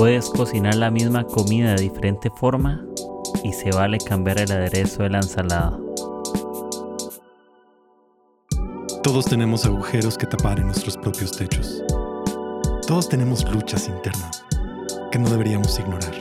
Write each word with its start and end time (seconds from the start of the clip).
Puedes 0.00 0.30
cocinar 0.30 0.76
la 0.76 0.90
misma 0.90 1.24
comida 1.24 1.74
de 1.74 1.82
diferente 1.82 2.30
forma 2.30 2.82
y 3.44 3.52
se 3.52 3.70
vale 3.70 3.98
cambiar 3.98 4.40
el 4.40 4.50
aderezo 4.50 5.02
de 5.02 5.10
la 5.10 5.18
ensalada. 5.18 5.78
Todos 9.02 9.26
tenemos 9.26 9.66
agujeros 9.66 10.16
que 10.16 10.26
tapar 10.26 10.58
en 10.58 10.68
nuestros 10.68 10.96
propios 10.96 11.32
techos. 11.32 11.84
Todos 12.86 13.10
tenemos 13.10 13.44
luchas 13.52 13.88
internas 13.88 14.42
que 15.12 15.18
no 15.18 15.28
deberíamos 15.28 15.78
ignorar. 15.78 16.16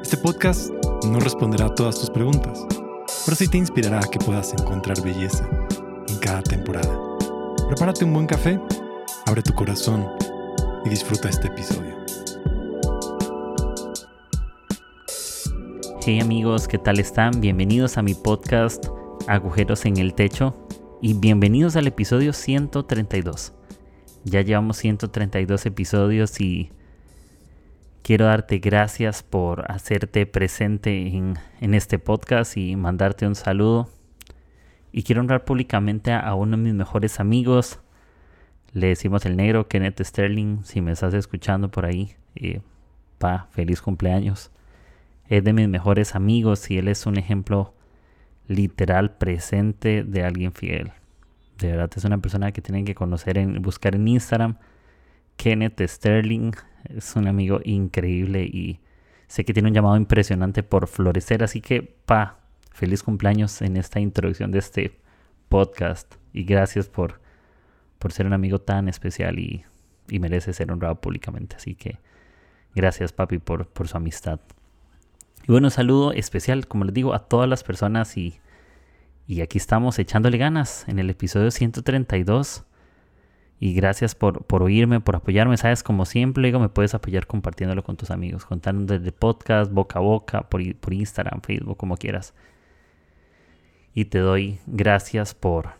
Este 0.00 0.16
podcast 0.16 0.70
no 1.04 1.18
responderá 1.18 1.66
a 1.66 1.74
todas 1.74 1.98
tus 1.98 2.10
preguntas, 2.10 2.64
pero 3.24 3.36
sí 3.36 3.48
te 3.48 3.58
inspirará 3.58 3.98
a 3.98 4.08
que 4.08 4.20
puedas 4.20 4.52
encontrar 4.52 5.02
belleza 5.02 5.44
en 6.06 6.18
cada 6.18 6.42
temporada. 6.42 6.96
Prepárate 7.66 8.04
un 8.04 8.12
buen 8.12 8.28
café, 8.28 8.60
abre 9.26 9.42
tu 9.42 9.52
corazón 9.52 10.08
y 10.84 10.90
disfruta 10.90 11.28
este 11.28 11.48
episodio. 11.48 11.93
Hey 16.06 16.20
amigos, 16.20 16.68
¿qué 16.68 16.76
tal 16.76 17.00
están? 17.00 17.40
Bienvenidos 17.40 17.96
a 17.96 18.02
mi 18.02 18.12
podcast 18.12 18.88
Agujeros 19.26 19.86
en 19.86 19.96
el 19.96 20.12
Techo 20.12 20.54
y 21.00 21.14
bienvenidos 21.14 21.76
al 21.76 21.86
episodio 21.86 22.34
132. 22.34 23.54
Ya 24.24 24.42
llevamos 24.42 24.76
132 24.76 25.64
episodios 25.64 26.38
y 26.42 26.70
quiero 28.02 28.26
darte 28.26 28.58
gracias 28.58 29.22
por 29.22 29.72
hacerte 29.72 30.26
presente 30.26 31.06
en, 31.06 31.38
este 31.74 31.98
podcast 31.98 32.58
y 32.58 32.76
mandarte 32.76 33.26
un 33.26 33.34
saludo. 33.34 33.88
Y 34.92 35.04
quiero 35.04 35.22
honrar 35.22 35.46
públicamente 35.46 36.12
a, 36.12 36.34
uno 36.34 36.58
de 36.58 36.64
mis 36.64 36.74
mejores 36.74 37.18
amigos. 37.18 37.80
Le 38.74 38.88
decimos 38.88 39.24
el 39.24 39.36
negro, 39.36 39.68
Kenneth 39.68 40.02
Sterling, 40.02 40.64
si 40.64 40.82
me 40.82 40.92
estás 40.92 41.14
escuchando 41.14 41.70
por 41.70 41.86
ahí. 41.86 42.14
Eh, 42.34 42.60
pa, 43.16 43.48
feliz 43.52 43.80
cumpleaños 43.80 44.50
es 45.28 45.42
de 45.44 45.52
mis 45.52 45.68
mejores 45.68 46.14
amigos 46.14 46.70
y 46.70 46.78
él 46.78 46.88
es 46.88 47.06
un 47.06 47.16
ejemplo 47.16 47.74
literal 48.46 49.16
presente 49.16 50.04
de 50.04 50.24
alguien 50.24 50.52
fiel. 50.52 50.92
De 51.58 51.68
verdad 51.68 51.90
es 51.94 52.04
una 52.04 52.18
persona 52.18 52.52
que 52.52 52.60
tienen 52.60 52.84
que 52.84 52.94
conocer 52.94 53.38
en 53.38 53.62
buscar 53.62 53.94
en 53.94 54.06
Instagram. 54.08 54.58
Kenneth 55.36 55.80
Sterling 55.80 56.52
es 56.84 57.16
un 57.16 57.26
amigo 57.26 57.60
increíble 57.64 58.44
y 58.44 58.80
sé 59.26 59.44
que 59.44 59.54
tiene 59.54 59.68
un 59.68 59.74
llamado 59.74 59.96
impresionante 59.96 60.62
por 60.62 60.86
florecer, 60.86 61.42
así 61.42 61.60
que 61.60 61.82
pa, 61.82 62.38
feliz 62.70 63.02
cumpleaños 63.02 63.62
en 63.62 63.76
esta 63.76 64.00
introducción 64.00 64.50
de 64.50 64.58
este 64.58 64.98
podcast 65.48 66.14
y 66.32 66.44
gracias 66.44 66.88
por 66.88 67.22
por 67.98 68.12
ser 68.12 68.26
un 68.26 68.34
amigo 68.34 68.60
tan 68.60 68.88
especial 68.90 69.38
y, 69.38 69.64
y 70.08 70.18
merece 70.18 70.52
ser 70.52 70.70
honrado 70.70 71.00
públicamente, 71.00 71.56
así 71.56 71.74
que 71.74 71.98
gracias 72.74 73.12
papi 73.12 73.38
por, 73.38 73.66
por 73.66 73.88
su 73.88 73.96
amistad. 73.96 74.40
Y 75.46 75.52
bueno, 75.52 75.66
un 75.66 75.70
saludo 75.70 76.12
especial, 76.12 76.66
como 76.66 76.84
les 76.84 76.94
digo, 76.94 77.12
a 77.12 77.20
todas 77.20 77.48
las 77.48 77.62
personas 77.62 78.16
y, 78.16 78.40
y 79.26 79.42
aquí 79.42 79.58
estamos 79.58 79.98
echándole 79.98 80.38
ganas 80.38 80.88
en 80.88 80.98
el 80.98 81.10
episodio 81.10 81.50
132. 81.50 82.64
Y 83.60 83.74
gracias 83.74 84.14
por, 84.14 84.44
por 84.44 84.62
oírme, 84.62 85.00
por 85.00 85.16
apoyarme. 85.16 85.56
Sabes, 85.58 85.82
como 85.82 86.06
siempre 86.06 86.44
digo, 86.44 86.60
me 86.60 86.70
puedes 86.70 86.94
apoyar 86.94 87.26
compartiéndolo 87.26 87.84
con 87.84 87.96
tus 87.96 88.10
amigos, 88.10 88.46
contando 88.46 88.98
desde 88.98 89.12
podcast, 89.12 89.70
boca 89.70 89.98
a 89.98 90.02
boca, 90.02 90.48
por, 90.48 90.60
por 90.76 90.92
Instagram, 90.92 91.40
Facebook, 91.42 91.76
como 91.76 91.96
quieras. 91.96 92.34
Y 93.94 94.06
te 94.06 94.18
doy 94.18 94.58
gracias 94.66 95.34
por, 95.34 95.70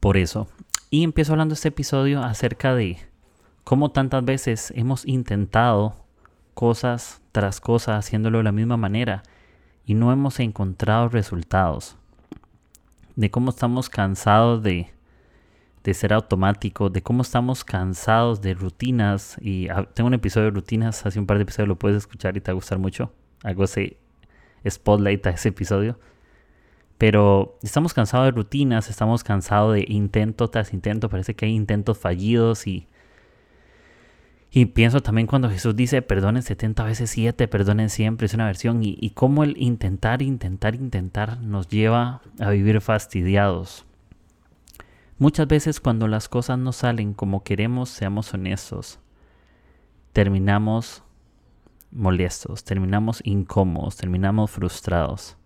por 0.00 0.16
eso. 0.16 0.48
Y 0.90 1.04
empiezo 1.04 1.32
hablando 1.32 1.54
este 1.54 1.68
episodio 1.68 2.22
acerca 2.22 2.74
de 2.74 2.98
cómo 3.62 3.92
tantas 3.92 4.24
veces 4.24 4.72
hemos 4.74 5.06
intentado 5.06 6.07
cosas 6.58 7.22
tras 7.30 7.60
cosas 7.60 8.04
haciéndolo 8.04 8.38
de 8.38 8.44
la 8.44 8.50
misma 8.50 8.76
manera 8.76 9.22
y 9.86 9.94
no 9.94 10.10
hemos 10.10 10.40
encontrado 10.40 11.08
resultados. 11.08 11.96
De 13.14 13.30
cómo 13.30 13.50
estamos 13.50 13.88
cansados 13.88 14.60
de, 14.64 14.90
de 15.84 15.94
ser 15.94 16.12
automáticos, 16.12 16.92
de 16.92 17.00
cómo 17.00 17.22
estamos 17.22 17.62
cansados 17.62 18.40
de 18.40 18.54
rutinas. 18.54 19.36
Y 19.40 19.68
ah, 19.68 19.88
tengo 19.94 20.08
un 20.08 20.14
episodio 20.14 20.46
de 20.46 20.50
rutinas, 20.50 21.06
hace 21.06 21.20
un 21.20 21.26
par 21.26 21.36
de 21.36 21.44
episodios 21.44 21.68
lo 21.68 21.78
puedes 21.78 21.98
escuchar 21.98 22.36
y 22.36 22.40
te 22.40 22.50
va 22.50 22.54
a 22.54 22.56
gustar 22.56 22.78
mucho. 22.78 23.12
Hago 23.44 23.62
ese 23.62 23.96
spotlight 24.68 25.24
a 25.28 25.30
ese 25.30 25.50
episodio. 25.50 25.96
Pero 26.98 27.56
estamos 27.62 27.94
cansados 27.94 28.26
de 28.26 28.32
rutinas, 28.32 28.90
estamos 28.90 29.22
cansados 29.22 29.74
de 29.74 29.84
intento 29.86 30.48
tras 30.48 30.74
intento. 30.74 31.08
Parece 31.08 31.36
que 31.36 31.46
hay 31.46 31.54
intentos 31.54 31.98
fallidos 31.98 32.66
y 32.66 32.88
y 34.50 34.66
pienso 34.66 35.00
también 35.02 35.26
cuando 35.26 35.50
Jesús 35.50 35.76
dice, 35.76 36.00
perdonen 36.00 36.42
70 36.42 36.84
veces 36.84 37.10
7, 37.10 37.48
perdonen 37.48 37.90
siempre, 37.90 38.26
es 38.26 38.34
una 38.34 38.46
versión, 38.46 38.82
y, 38.82 38.96
y 39.00 39.10
cómo 39.10 39.44
el 39.44 39.56
intentar, 39.58 40.22
intentar, 40.22 40.74
intentar 40.74 41.38
nos 41.40 41.68
lleva 41.68 42.22
a 42.40 42.50
vivir 42.50 42.80
fastidiados. 42.80 43.84
Muchas 45.18 45.48
veces 45.48 45.80
cuando 45.80 46.08
las 46.08 46.28
cosas 46.28 46.58
no 46.58 46.72
salen 46.72 47.12
como 47.12 47.42
queremos, 47.42 47.90
seamos 47.90 48.32
honestos, 48.32 49.00
terminamos 50.12 51.02
molestos, 51.90 52.64
terminamos 52.64 53.20
incómodos, 53.24 53.96
terminamos 53.96 54.50
frustrados. 54.50 55.36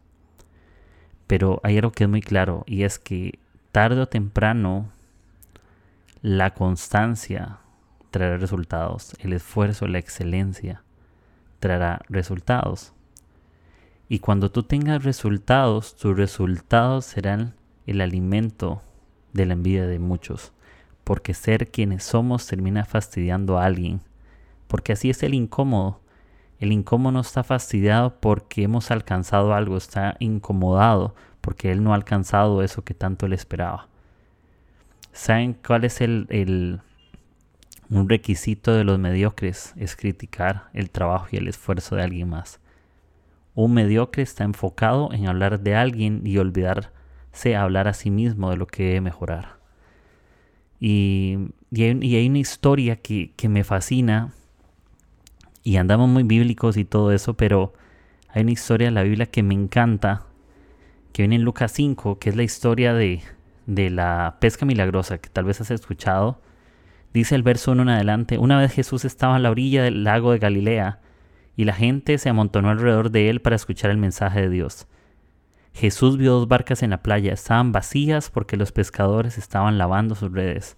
Pero 1.26 1.60
hay 1.64 1.78
algo 1.78 1.92
que 1.92 2.04
es 2.04 2.10
muy 2.10 2.20
claro 2.20 2.64
y 2.66 2.82
es 2.82 2.98
que 2.98 3.38
tarde 3.72 4.00
o 4.02 4.06
temprano 4.06 4.90
la 6.20 6.52
constancia 6.52 7.58
traerá 8.12 8.36
resultados. 8.36 9.16
El 9.18 9.32
esfuerzo, 9.32 9.88
la 9.88 9.98
excelencia 9.98 10.84
traerá 11.58 12.00
resultados. 12.08 12.92
Y 14.08 14.20
cuando 14.20 14.52
tú 14.52 14.62
tengas 14.62 15.02
resultados, 15.02 15.96
tus 15.96 16.16
resultados 16.16 17.06
serán 17.06 17.54
el 17.86 18.00
alimento 18.00 18.82
de 19.32 19.46
la 19.46 19.54
envidia 19.54 19.88
de 19.88 19.98
muchos. 19.98 20.52
Porque 21.02 21.34
ser 21.34 21.72
quienes 21.72 22.04
somos 22.04 22.46
termina 22.46 22.84
fastidiando 22.84 23.58
a 23.58 23.64
alguien. 23.64 24.00
Porque 24.68 24.92
así 24.92 25.10
es 25.10 25.24
el 25.24 25.34
incómodo. 25.34 26.00
El 26.60 26.70
incómodo 26.70 27.10
no 27.10 27.20
está 27.20 27.42
fastidiado 27.42 28.20
porque 28.20 28.62
hemos 28.62 28.92
alcanzado 28.92 29.52
algo, 29.52 29.76
está 29.76 30.14
incomodado 30.20 31.16
porque 31.42 31.72
él 31.72 31.82
no 31.82 31.92
ha 31.92 31.96
alcanzado 31.96 32.62
eso 32.62 32.82
que 32.82 32.94
tanto 32.94 33.28
le 33.28 33.34
esperaba. 33.34 33.88
¿Saben 35.12 35.54
cuál 35.54 35.84
es 35.84 36.00
el, 36.00 36.26
el 36.30 36.80
un 37.92 38.08
requisito 38.08 38.72
de 38.72 38.84
los 38.84 38.98
mediocres 38.98 39.74
es 39.76 39.96
criticar 39.96 40.70
el 40.72 40.88
trabajo 40.88 41.26
y 41.30 41.36
el 41.36 41.46
esfuerzo 41.46 41.94
de 41.94 42.02
alguien 42.02 42.30
más. 42.30 42.58
Un 43.54 43.74
mediocre 43.74 44.22
está 44.22 44.44
enfocado 44.44 45.12
en 45.12 45.28
hablar 45.28 45.60
de 45.60 45.74
alguien 45.74 46.22
y 46.24 46.38
olvidarse 46.38 47.54
hablar 47.54 47.88
a 47.88 47.92
sí 47.92 48.10
mismo 48.10 48.50
de 48.50 48.56
lo 48.56 48.66
que 48.66 48.84
debe 48.84 49.02
mejorar. 49.02 49.58
Y, 50.80 51.36
hay, 51.76 52.26
una 52.26 52.38
historia 52.38 52.96
que, 52.96 53.32
que 53.36 53.50
me 53.50 53.62
fascina 53.62 54.32
y 55.62 55.76
andamos 55.76 56.08
muy 56.08 56.22
bíblicos 56.22 56.78
y 56.78 56.86
todo 56.86 57.12
eso, 57.12 57.34
pero 57.34 57.74
hay 58.28 58.42
una 58.42 58.52
historia 58.52 58.86
de 58.86 58.92
la 58.92 59.02
Biblia 59.02 59.26
que 59.26 59.42
me 59.42 59.54
encanta, 59.54 60.24
que 61.12 61.24
viene 61.24 61.36
en 61.36 61.42
Lucas 61.42 61.72
5, 61.72 62.18
que 62.18 62.30
es 62.30 62.36
la 62.36 62.42
historia 62.42 62.94
de, 62.94 63.20
de 63.66 63.90
la 63.90 64.38
pesca 64.40 64.64
milagrosa, 64.64 65.18
que 65.18 65.28
tal 65.28 65.44
vez 65.44 65.60
has 65.60 65.70
escuchado 65.70 66.40
Dice 67.12 67.34
el 67.34 67.42
verso 67.42 67.72
1 67.72 67.82
en 67.82 67.88
adelante, 67.90 68.38
una 68.38 68.58
vez 68.58 68.72
Jesús 68.72 69.04
estaba 69.04 69.36
a 69.36 69.38
la 69.38 69.50
orilla 69.50 69.82
del 69.82 70.04
lago 70.04 70.32
de 70.32 70.38
Galilea 70.38 71.00
y 71.56 71.64
la 71.64 71.74
gente 71.74 72.16
se 72.18 72.30
amontonó 72.30 72.70
alrededor 72.70 73.10
de 73.10 73.28
él 73.28 73.42
para 73.42 73.56
escuchar 73.56 73.90
el 73.90 73.98
mensaje 73.98 74.40
de 74.40 74.48
Dios. 74.48 74.86
Jesús 75.74 76.16
vio 76.16 76.32
dos 76.32 76.48
barcas 76.48 76.82
en 76.82 76.90
la 76.90 77.02
playa, 77.02 77.32
estaban 77.32 77.72
vacías 77.72 78.30
porque 78.30 78.56
los 78.56 78.72
pescadores 78.72 79.38
estaban 79.38 79.78
lavando 79.78 80.14
sus 80.14 80.32
redes. 80.32 80.76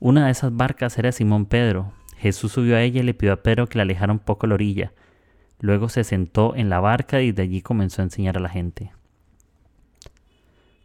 Una 0.00 0.26
de 0.26 0.32
esas 0.32 0.54
barcas 0.54 0.98
era 0.98 1.12
Simón 1.12 1.46
Pedro. 1.46 1.92
Jesús 2.16 2.52
subió 2.52 2.76
a 2.76 2.82
ella 2.82 3.00
y 3.00 3.04
le 3.04 3.14
pidió 3.14 3.32
a 3.32 3.42
Pedro 3.42 3.66
que 3.66 3.78
la 3.78 3.82
alejara 3.82 4.12
un 4.12 4.18
poco 4.18 4.46
la 4.46 4.54
orilla. 4.54 4.92
Luego 5.60 5.88
se 5.88 6.04
sentó 6.04 6.54
en 6.54 6.68
la 6.68 6.80
barca 6.80 7.20
y 7.20 7.32
de 7.32 7.42
allí 7.42 7.62
comenzó 7.62 8.02
a 8.02 8.04
enseñar 8.04 8.36
a 8.36 8.40
la 8.40 8.48
gente. 8.48 8.92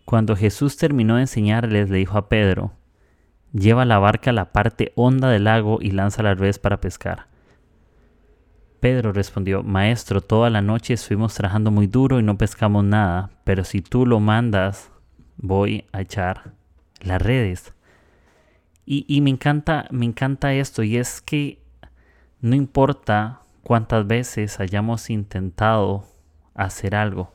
Cuando 0.05 0.35
Jesús 0.35 0.77
terminó 0.77 1.15
de 1.15 1.21
enseñarles, 1.21 1.89
le 1.89 1.97
dijo 1.97 2.17
a 2.17 2.27
Pedro, 2.27 2.73
Lleva 3.53 3.85
la 3.85 3.99
barca 3.99 4.31
a 4.31 4.33
la 4.33 4.51
parte 4.51 4.91
honda 4.95 5.29
del 5.29 5.43
lago 5.43 5.77
y 5.79 5.91
lanza 5.91 6.23
las 6.23 6.39
redes 6.39 6.57
para 6.57 6.81
pescar. 6.81 7.27
Pedro 8.79 9.13
respondió, 9.13 9.63
Maestro, 9.63 10.19
toda 10.19 10.49
la 10.49 10.61
noche 10.61 10.95
estuvimos 10.95 11.35
trabajando 11.35 11.71
muy 11.71 11.87
duro 11.87 12.19
y 12.19 12.23
no 12.23 12.37
pescamos 12.37 12.83
nada, 12.83 13.29
pero 13.43 13.63
si 13.63 13.81
tú 13.81 14.05
lo 14.05 14.19
mandas, 14.19 14.91
voy 15.37 15.85
a 15.93 16.01
echar 16.01 16.51
las 16.99 17.21
redes. 17.21 17.73
Y, 18.85 19.05
y 19.07 19.21
me 19.21 19.29
encanta, 19.29 19.85
me 19.91 20.05
encanta 20.05 20.53
esto, 20.53 20.83
y 20.83 20.97
es 20.97 21.21
que 21.21 21.61
no 22.41 22.55
importa 22.55 23.43
cuántas 23.61 24.05
veces 24.05 24.59
hayamos 24.59 25.09
intentado 25.09 26.05
hacer 26.55 26.95
algo, 26.95 27.33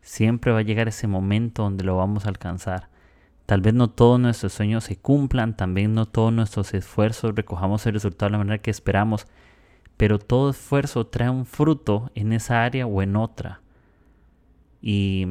siempre 0.00 0.52
va 0.52 0.60
a 0.60 0.62
llegar 0.62 0.86
ese 0.86 1.08
momento 1.08 1.62
donde 1.62 1.82
lo 1.82 1.96
vamos 1.96 2.26
a 2.26 2.28
alcanzar. 2.28 2.93
Tal 3.46 3.60
vez 3.60 3.74
no 3.74 3.90
todos 3.90 4.18
nuestros 4.18 4.54
sueños 4.54 4.84
se 4.84 4.96
cumplan, 4.96 5.56
también 5.56 5.94
no 5.94 6.06
todos 6.06 6.32
nuestros 6.32 6.72
esfuerzos 6.72 7.34
recojamos 7.34 7.84
el 7.86 7.92
resultado 7.92 8.28
de 8.28 8.32
la 8.32 8.38
manera 8.38 8.62
que 8.62 8.70
esperamos, 8.70 9.26
pero 9.96 10.18
todo 10.18 10.50
esfuerzo 10.50 11.06
trae 11.06 11.28
un 11.28 11.44
fruto 11.44 12.10
en 12.14 12.32
esa 12.32 12.64
área 12.64 12.86
o 12.86 13.02
en 13.02 13.16
otra. 13.16 13.60
Y, 14.80 15.26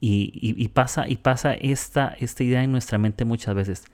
y, 0.00 0.68
pasa, 0.68 1.08
y 1.08 1.16
pasa 1.16 1.54
esta, 1.54 2.14
esta 2.18 2.44
idea 2.44 2.62
en 2.62 2.72
nuestra 2.72 2.98
mente 2.98 3.24
muchas 3.24 3.54
veces. 3.54 3.84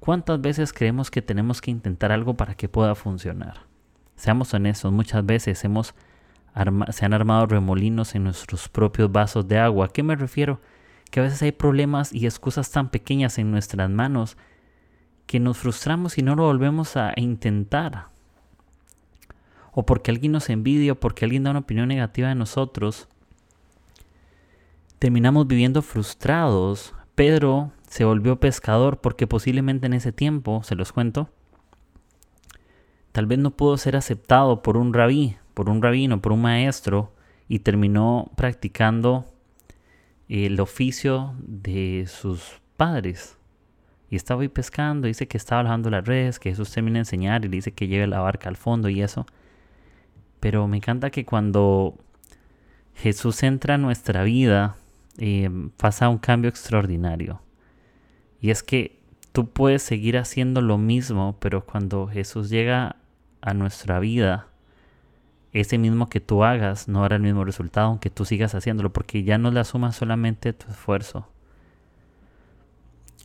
¿Cuántas 0.00 0.40
veces 0.40 0.72
creemos 0.72 1.10
que 1.10 1.22
tenemos 1.22 1.60
que 1.60 1.70
intentar 1.70 2.12
algo 2.12 2.34
para 2.34 2.54
que 2.54 2.68
pueda 2.68 2.94
funcionar? 2.94 3.60
Seamos 4.16 4.52
honestos, 4.54 4.92
muchas 4.92 5.24
veces 5.24 5.62
hemos 5.64 5.94
se 6.90 7.04
han 7.04 7.12
armado 7.12 7.46
remolinos 7.46 8.14
en 8.14 8.24
nuestros 8.24 8.68
propios 8.68 9.10
vasos 9.10 9.48
de 9.48 9.58
agua. 9.58 9.86
¿A 9.86 9.88
qué 9.88 10.02
me 10.04 10.14
refiero? 10.14 10.60
Que 11.14 11.20
a 11.20 11.22
veces 11.22 11.42
hay 11.42 11.52
problemas 11.52 12.12
y 12.12 12.26
excusas 12.26 12.72
tan 12.72 12.88
pequeñas 12.88 13.38
en 13.38 13.52
nuestras 13.52 13.88
manos 13.88 14.36
que 15.26 15.38
nos 15.38 15.58
frustramos 15.58 16.18
y 16.18 16.22
no 16.22 16.34
lo 16.34 16.42
volvemos 16.42 16.96
a 16.96 17.12
intentar. 17.14 18.06
O 19.70 19.86
porque 19.86 20.10
alguien 20.10 20.32
nos 20.32 20.50
envidia 20.50 20.90
o 20.90 20.94
porque 20.96 21.24
alguien 21.24 21.44
da 21.44 21.52
una 21.52 21.60
opinión 21.60 21.86
negativa 21.86 22.30
de 22.30 22.34
nosotros. 22.34 23.06
Terminamos 24.98 25.46
viviendo 25.46 25.82
frustrados. 25.82 26.94
Pedro 27.14 27.70
se 27.88 28.04
volvió 28.04 28.40
pescador 28.40 29.00
porque 29.00 29.28
posiblemente 29.28 29.86
en 29.86 29.92
ese 29.92 30.10
tiempo, 30.10 30.64
se 30.64 30.74
los 30.74 30.90
cuento, 30.90 31.28
tal 33.12 33.26
vez 33.26 33.38
no 33.38 33.52
pudo 33.52 33.76
ser 33.76 33.94
aceptado 33.94 34.62
por 34.62 34.76
un 34.76 34.92
rabí, 34.92 35.36
por 35.54 35.70
un 35.70 35.80
rabino, 35.80 36.20
por 36.20 36.32
un 36.32 36.42
maestro, 36.42 37.12
y 37.46 37.60
terminó 37.60 38.32
practicando 38.34 39.26
el 40.28 40.60
oficio 40.60 41.34
de 41.38 42.06
sus 42.08 42.60
padres. 42.76 43.36
Y 44.10 44.16
estaba 44.16 44.42
ahí 44.42 44.48
pescando, 44.48 45.06
dice 45.06 45.26
que 45.26 45.36
estaba 45.36 45.62
lavando 45.62 45.90
las 45.90 46.04
redes, 46.04 46.38
que 46.38 46.50
Jesús 46.50 46.70
termina 46.70 46.94
de 46.96 47.00
enseñar 47.00 47.44
y 47.44 47.48
dice 47.48 47.72
que 47.72 47.88
lleve 47.88 48.06
la 48.06 48.20
barca 48.20 48.48
al 48.48 48.56
fondo 48.56 48.88
y 48.88 49.02
eso. 49.02 49.26
Pero 50.40 50.68
me 50.68 50.76
encanta 50.76 51.10
que 51.10 51.24
cuando 51.24 51.96
Jesús 52.94 53.42
entra 53.42 53.74
a 53.74 53.78
nuestra 53.78 54.22
vida, 54.22 54.76
eh, 55.18 55.50
pasa 55.76 56.08
un 56.08 56.18
cambio 56.18 56.48
extraordinario. 56.48 57.40
Y 58.40 58.50
es 58.50 58.62
que 58.62 59.00
tú 59.32 59.48
puedes 59.48 59.82
seguir 59.82 60.18
haciendo 60.18 60.60
lo 60.60 60.78
mismo, 60.78 61.36
pero 61.40 61.64
cuando 61.64 62.06
Jesús 62.06 62.50
llega 62.50 62.96
a 63.40 63.54
nuestra 63.54 63.98
vida, 63.98 64.48
ese 65.54 65.78
mismo 65.78 66.08
que 66.08 66.20
tú 66.20 66.44
hagas 66.44 66.88
no 66.88 67.04
hará 67.04 67.16
el 67.16 67.22
mismo 67.22 67.44
resultado 67.44 67.86
aunque 67.86 68.10
tú 68.10 68.24
sigas 68.24 68.54
haciéndolo, 68.54 68.92
porque 68.92 69.22
ya 69.22 69.38
no 69.38 69.48
es 69.48 69.54
la 69.54 69.64
suma 69.64 69.92
solamente 69.92 70.50
de 70.50 70.58
tu 70.58 70.70
esfuerzo. 70.70 71.28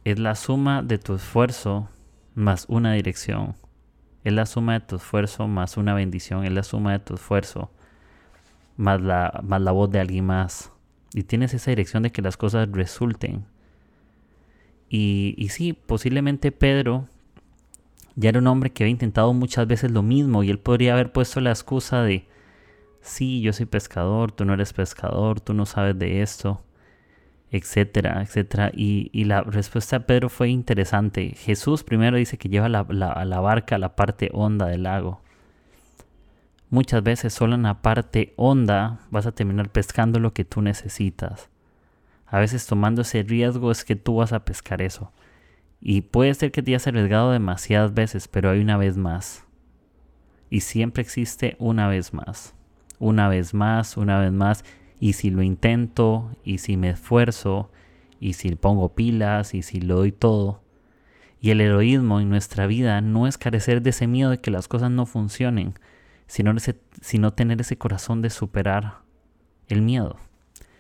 Es 0.06 0.20
la 0.20 0.36
suma 0.36 0.84
de 0.84 1.00
tu 1.00 1.16
esfuerzo 1.16 1.90
más 2.36 2.66
una 2.70 2.94
dirección. 2.94 3.56
Es 4.24 4.34
la 4.34 4.46
suma 4.46 4.74
de 4.74 4.80
tu 4.82 4.96
esfuerzo 4.98 5.48
más 5.48 5.76
una 5.76 5.94
bendición. 5.94 6.46
Es 6.46 6.52
la 6.52 6.64
suma 6.64 6.94
de 6.94 7.00
tu 7.00 7.16
esfuerzo 7.16 7.72
más 8.78 9.02
la, 9.02 9.42
más 9.44 9.62
la 9.62 9.72
voz 9.72 9.90
de 9.90 10.00
alguien 10.00 10.26
más. 10.26 10.72
Y 11.14 11.24
tienes 11.24 11.54
esa 11.54 11.72
dirección 11.72 12.04
de 12.04 12.12
que 12.12 12.22
las 12.22 12.38
cosas 12.38 12.70
resulten. 12.72 13.46
Y, 14.88 15.34
y 15.38 15.50
sí, 15.50 15.74
posiblemente 15.74 16.52
Pedro 16.52 17.08
ya 18.20 18.30
era 18.30 18.40
un 18.40 18.48
hombre 18.48 18.72
que 18.72 18.84
había 18.84 18.92
intentado 18.92 19.34
muchas 19.34 19.66
veces 19.66 19.92
lo 19.92 20.04
mismo 20.04 20.44
y 20.44 20.50
él 20.50 20.60
podría 20.60 20.92
haber 20.94 21.14
puesto 21.14 21.40
la 21.40 21.52
excusa 21.52 22.04
de, 22.04 22.28
sí, 23.00 23.40
yo 23.40 23.54
soy 23.54 23.66
pescador, 23.66 24.34
tú 24.34 24.44
no 24.44 24.54
eres 24.54 24.74
pescador, 24.74 25.40
tú 25.40 25.54
no 25.54 25.66
sabes 25.66 25.98
de 25.98 26.22
esto, 26.22 26.62
etcétera, 27.50 28.22
etcétera. 28.22 28.72
Y, 28.74 29.24
la 29.24 29.42
respuesta 29.42 30.00
de 30.00 30.06
Pedro 30.06 30.28
fue 30.28 30.50
interesante. 30.50 31.34
Jesús 31.38 31.86
primero 31.86 32.18
dice 32.18 32.38
que 32.38 32.50
lleva 32.50 32.68
la, 32.68 32.84
la 32.90 33.40
barca 33.40 33.76
a 33.76 33.80
la 33.80 33.96
parte 33.96 34.30
honda 34.34 34.66
del 34.66 34.84
lago. 34.84 35.22
Muchas 36.70 37.02
veces 37.02 37.34
solo 37.34 37.56
en 37.56 37.64
la 37.64 37.82
parte 37.82 38.34
honda 38.36 39.00
vas 39.12 39.28
a 39.28 39.32
terminar 39.32 39.70
pescando 39.70 40.20
lo 40.20 40.34
que 40.34 40.44
tú 40.44 40.62
necesitas. 40.62 41.50
A 42.26 42.40
veces 42.40 42.68
tomando 42.68 43.04
ese 43.04 43.24
riesgo 43.24 43.72
es 43.72 43.86
que 43.86 43.96
tú 43.96 44.18
vas 44.18 44.34
a 44.34 44.44
pescar 44.44 44.82
eso. 44.82 45.14
Y 45.82 46.02
puede 46.02 46.34
ser 46.34 46.52
que 46.52 46.62
te 46.62 46.72
hayas 46.72 46.88
arriesgado 46.88 47.32
demasiadas 47.32 47.94
veces, 47.94 48.28
pero 48.28 48.50
hay 48.50 48.60
una 48.60 48.78
vez 48.78 48.98
más. 48.98 49.46
Y 50.50 50.62
siempre 50.62 51.02
existe 51.02 51.56
una 51.60 51.88
vez 51.88 52.14
más. 52.14 52.56
Una 53.00 53.30
vez 53.30 53.54
más, 53.54 53.96
una 53.98 54.20
vez 54.20 54.32
más. 54.32 54.66
Y 55.00 55.14
si 55.14 55.30
lo 55.30 55.42
intento, 55.42 56.32
y 56.44 56.58
si 56.58 56.76
me 56.76 56.90
esfuerzo, 56.90 57.72
y 58.20 58.34
si 58.34 58.56
pongo 58.56 58.94
pilas, 58.94 59.54
y 59.54 59.62
si 59.62 59.80
lo 59.80 59.96
doy 59.96 60.12
todo. 60.12 60.62
Y 61.40 61.52
el 61.52 61.62
heroísmo 61.62 62.20
en 62.20 62.30
nuestra 62.30 62.68
vida 62.68 63.00
no 63.00 63.26
es 63.26 63.38
carecer 63.38 63.82
de 63.82 63.92
ese 63.92 64.08
miedo 64.08 64.32
de 64.32 64.40
que 64.40 64.52
las 64.52 64.68
cosas 64.68 64.92
no 64.92 65.06
funcionen, 65.06 65.76
sino, 66.28 66.54
sino 67.02 67.32
tener 67.32 67.62
ese 67.62 67.78
corazón 67.78 68.22
de 68.22 68.30
superar 68.30 69.04
el 69.68 69.82
miedo. 69.82 70.18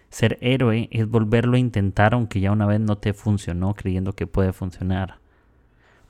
Ser 0.10 0.38
héroe 0.42 0.90
es 0.92 1.08
volverlo 1.08 1.56
a 1.56 1.60
intentar 1.60 2.14
aunque 2.14 2.40
ya 2.40 2.52
una 2.52 2.66
vez 2.66 2.80
no 2.80 2.98
te 2.98 3.14
funcionó 3.14 3.76
creyendo 3.76 4.14
que 4.14 4.28
puede 4.28 4.54
funcionar. 4.54 5.20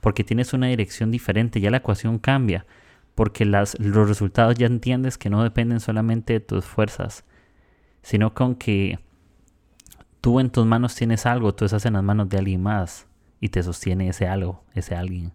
Porque 0.00 0.24
tienes 0.24 0.52
una 0.54 0.68
dirección 0.68 1.10
diferente, 1.10 1.60
ya 1.60 1.70
la 1.70 1.78
ecuación 1.78 2.18
cambia. 2.18 2.66
Porque 3.14 3.44
los 3.44 3.76
resultados 3.78 4.54
ya 4.54 4.66
entiendes 4.66 5.18
que 5.18 5.28
no 5.28 5.42
dependen 5.42 5.80
solamente 5.80 6.34
de 6.34 6.40
tus 6.40 6.64
fuerzas, 6.64 7.24
sino 8.02 8.32
con 8.32 8.54
que 8.54 8.98
tú 10.22 10.40
en 10.40 10.50
tus 10.50 10.64
manos 10.64 10.94
tienes 10.94 11.26
algo, 11.26 11.54
tú 11.54 11.66
estás 11.66 11.84
en 11.84 11.94
las 11.94 12.02
manos 12.02 12.28
de 12.28 12.38
alguien 12.38 12.62
más 12.62 13.06
y 13.40 13.50
te 13.50 13.62
sostiene 13.62 14.08
ese 14.08 14.26
algo, 14.26 14.64
ese 14.74 14.94
alguien. 14.94 15.32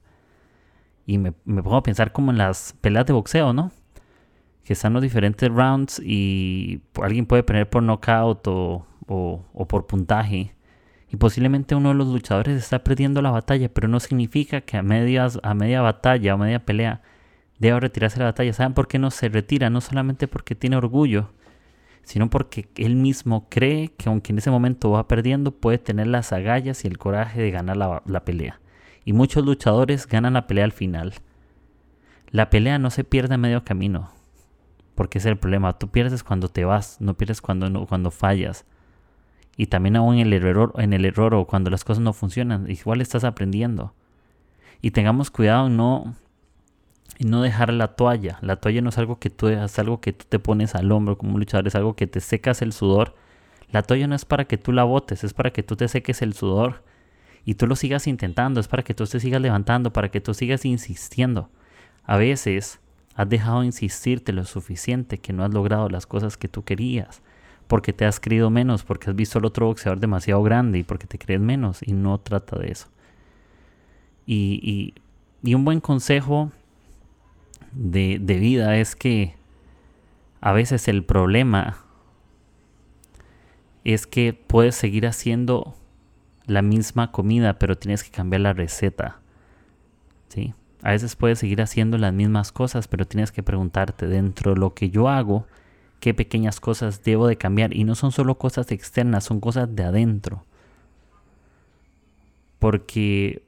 Y 1.06 1.20
me, 1.20 1.34
me 1.44 1.62
pongo 1.62 1.78
a 1.78 1.84
pensar 1.84 2.12
como 2.12 2.32
en 2.32 2.40
las 2.40 2.74
peleas 2.82 3.06
de 3.06 3.14
boxeo, 3.14 3.54
¿no? 3.54 3.72
Que 4.66 4.74
están 4.74 4.94
los 4.94 5.04
diferentes 5.04 5.50
rounds 5.50 6.02
y 6.04 6.82
alguien 7.02 7.28
puede 7.28 7.44
poner 7.44 7.70
por 7.70 7.84
knockout 7.84 8.48
o, 8.48 8.86
o, 9.08 9.68
por 9.68 9.86
puntaje. 9.86 10.56
Y 11.08 11.18
posiblemente 11.18 11.76
uno 11.76 11.90
de 11.90 11.96
los 11.96 12.08
luchadores 12.08 12.58
está 12.58 12.84
perdiendo 12.84 13.22
la 13.22 13.30
batalla, 13.30 13.70
pero 13.70 13.88
no 13.88 14.00
significa 14.00 14.62
que 14.62 14.78
a, 14.78 14.82
medias, 14.82 15.40
a 15.44 15.54
media 15.54 15.82
batalla 15.84 16.34
o 16.34 16.40
media 16.40 16.66
pelea 16.66 17.04
deba 17.60 17.80
retirarse 17.80 18.18
la 18.18 18.26
batalla. 18.26 18.54
¿Saben 18.54 18.74
por 18.74 18.88
qué 18.88 18.98
no 18.98 19.12
se 19.12 19.30
retira? 19.30 19.70
No 19.70 19.82
solamente 19.82 20.28
porque 20.28 20.56
tiene 20.56 20.78
orgullo, 20.78 21.30
sino 22.02 22.32
porque 22.32 22.68
él 22.76 22.96
mismo 22.96 23.48
cree 23.50 23.90
que 23.90 24.10
aunque 24.10 24.32
en 24.32 24.40
ese 24.40 24.50
momento 24.50 24.90
va 24.90 25.08
perdiendo, 25.08 25.52
puede 25.52 25.78
tener 25.78 26.08
las 26.08 26.34
agallas 26.34 26.84
y 26.84 26.88
el 26.88 26.98
coraje 26.98 27.40
de 27.40 27.52
ganar 27.52 27.78
la, 27.78 28.02
la 28.08 28.26
pelea. 28.26 28.60
Y 29.06 29.14
muchos 29.14 29.46
luchadores 29.46 30.08
ganan 30.08 30.34
la 30.34 30.48
pelea 30.48 30.66
al 30.66 30.72
final. 30.72 31.14
La 32.32 32.50
pelea 32.50 32.80
no 32.80 32.90
se 32.90 33.04
pierde 33.04 33.36
a 33.36 33.38
medio 33.38 33.64
camino. 33.64 34.15
Porque 34.96 35.18
es 35.18 35.26
el 35.26 35.38
problema. 35.38 35.78
Tú 35.78 35.90
pierdes 35.90 36.24
cuando 36.24 36.48
te 36.48 36.66
vas, 36.66 36.98
no 37.00 37.16
pierdes 37.16 37.42
cuando, 37.42 37.70
no, 37.70 37.86
cuando 37.86 38.12
fallas. 38.12 38.66
Y 39.58 39.68
también 39.68 39.96
aún 39.96 40.16
en 40.16 40.28
el, 40.28 40.34
error, 40.34 40.74
en 40.78 40.94
el 40.94 41.06
error 41.06 41.34
o 41.34 41.46
cuando 41.46 41.70
las 41.70 41.84
cosas 41.84 42.04
no 42.04 42.14
funcionan, 42.14 42.70
igual 42.70 43.02
estás 43.02 43.24
aprendiendo. 43.24 43.94
Y 44.82 44.92
tengamos 44.92 45.32
cuidado 45.32 45.68
en 45.68 45.78
no, 45.78 46.16
no 47.20 47.42
dejar 47.42 47.72
la 47.74 47.96
toalla. 47.96 48.38
La 48.42 48.58
toalla 48.58 48.82
no 48.82 48.90
es 48.90 48.98
algo 48.98 49.20
que 49.20 49.30
tú 49.30 49.48
es 49.48 49.80
algo 49.80 50.02
que 50.02 50.14
tú 50.14 50.26
te 50.28 50.40
pones 50.40 50.76
al 50.76 50.92
hombro 50.92 51.18
como 51.18 51.34
un 51.34 51.40
luchador, 51.40 51.68
es 51.68 51.76
algo 51.76 51.96
que 51.96 52.08
te 52.08 52.20
secas 52.20 52.62
el 52.62 52.74
sudor. 52.74 53.16
La 53.72 53.84
toalla 53.84 54.08
no 54.08 54.16
es 54.16 54.26
para 54.26 54.46
que 54.46 54.58
tú 54.58 54.72
la 54.72 54.84
botes, 54.84 55.24
es 55.24 55.34
para 55.34 55.52
que 55.52 55.64
tú 55.64 55.76
te 55.76 55.88
seques 55.88 56.22
el 56.22 56.34
sudor 56.34 56.84
y 57.46 57.56
tú 57.56 57.68
lo 57.68 57.76
sigas 57.76 58.08
intentando, 58.08 58.60
es 58.60 58.68
para 58.68 58.84
que 58.84 58.94
tú 58.94 59.06
te 59.06 59.20
sigas 59.20 59.42
levantando, 59.42 59.94
para 59.94 60.10
que 60.10 60.20
tú 60.20 60.34
sigas 60.34 60.66
insistiendo. 60.66 61.50
A 62.04 62.18
veces 62.18 62.80
Has 63.16 63.30
dejado 63.30 63.62
de 63.62 63.68
insistirte 63.68 64.34
lo 64.34 64.44
suficiente 64.44 65.18
que 65.18 65.32
no 65.32 65.44
has 65.44 65.54
logrado 65.54 65.90
las 65.90 66.06
cosas 66.06 66.36
que 66.38 66.50
tú 66.50 66.64
querías. 66.64 67.22
Porque 67.68 67.94
te 67.94 68.06
has 68.06 68.20
creído 68.20 68.50
menos, 68.50 68.84
porque 68.84 69.10
has 69.10 69.16
visto 69.16 69.40
al 69.40 69.46
otro 69.46 69.68
boxeador 69.68 70.00
demasiado 70.00 70.44
grande 70.44 70.80
y 70.80 70.84
porque 70.84 71.08
te 71.08 71.18
crees 71.18 71.40
menos. 71.40 71.80
Y 71.82 71.94
no 71.94 72.20
trata 72.20 72.60
de 72.60 72.72
eso. 72.72 72.88
Y, 74.28 74.94
un 75.44 75.64
buen 75.64 75.80
consejo 75.80 76.52
de, 77.72 78.18
de 78.20 78.38
vida 78.38 78.78
es 78.78 78.96
que 78.96 79.36
a 80.42 80.52
veces 80.52 80.88
el 80.88 81.04
problema 81.04 81.78
es 83.84 84.08
que 84.08 84.34
puedes 84.34 84.76
seguir 84.76 85.08
haciendo 85.08 85.76
la 86.48 86.62
misma 86.62 87.12
comida, 87.12 87.58
pero 87.60 87.78
tienes 87.78 88.04
que 88.04 88.12
cambiar 88.12 88.42
la 88.42 88.54
receta. 88.54 89.20
¿Sí? 90.28 90.54
A 90.86 90.92
veces 90.92 91.16
puedes 91.16 91.40
seguir 91.40 91.64
haciendo 91.64 91.98
las 91.98 92.14
mismas 92.14 92.52
cosas, 92.52 92.88
pero 92.88 93.08
tienes 93.08 93.32
que 93.32 93.42
preguntarte 93.42 94.06
dentro 94.06 94.54
de 94.54 94.60
lo 94.60 94.76
que 94.76 94.92
yo 94.92 95.10
hago, 95.10 95.48
qué 96.00 96.14
pequeñas 96.14 96.60
cosas 96.60 97.04
debo 97.04 97.26
de 97.26 97.38
cambiar. 97.38 97.76
Y 97.76 97.86
no 97.86 97.96
son 97.96 98.12
solo 98.12 98.38
cosas 98.38 98.72
externas, 98.72 99.24
son 99.24 99.40
cosas 99.40 99.76
de 99.76 99.84
adentro. 99.84 100.46
Porque 102.60 103.42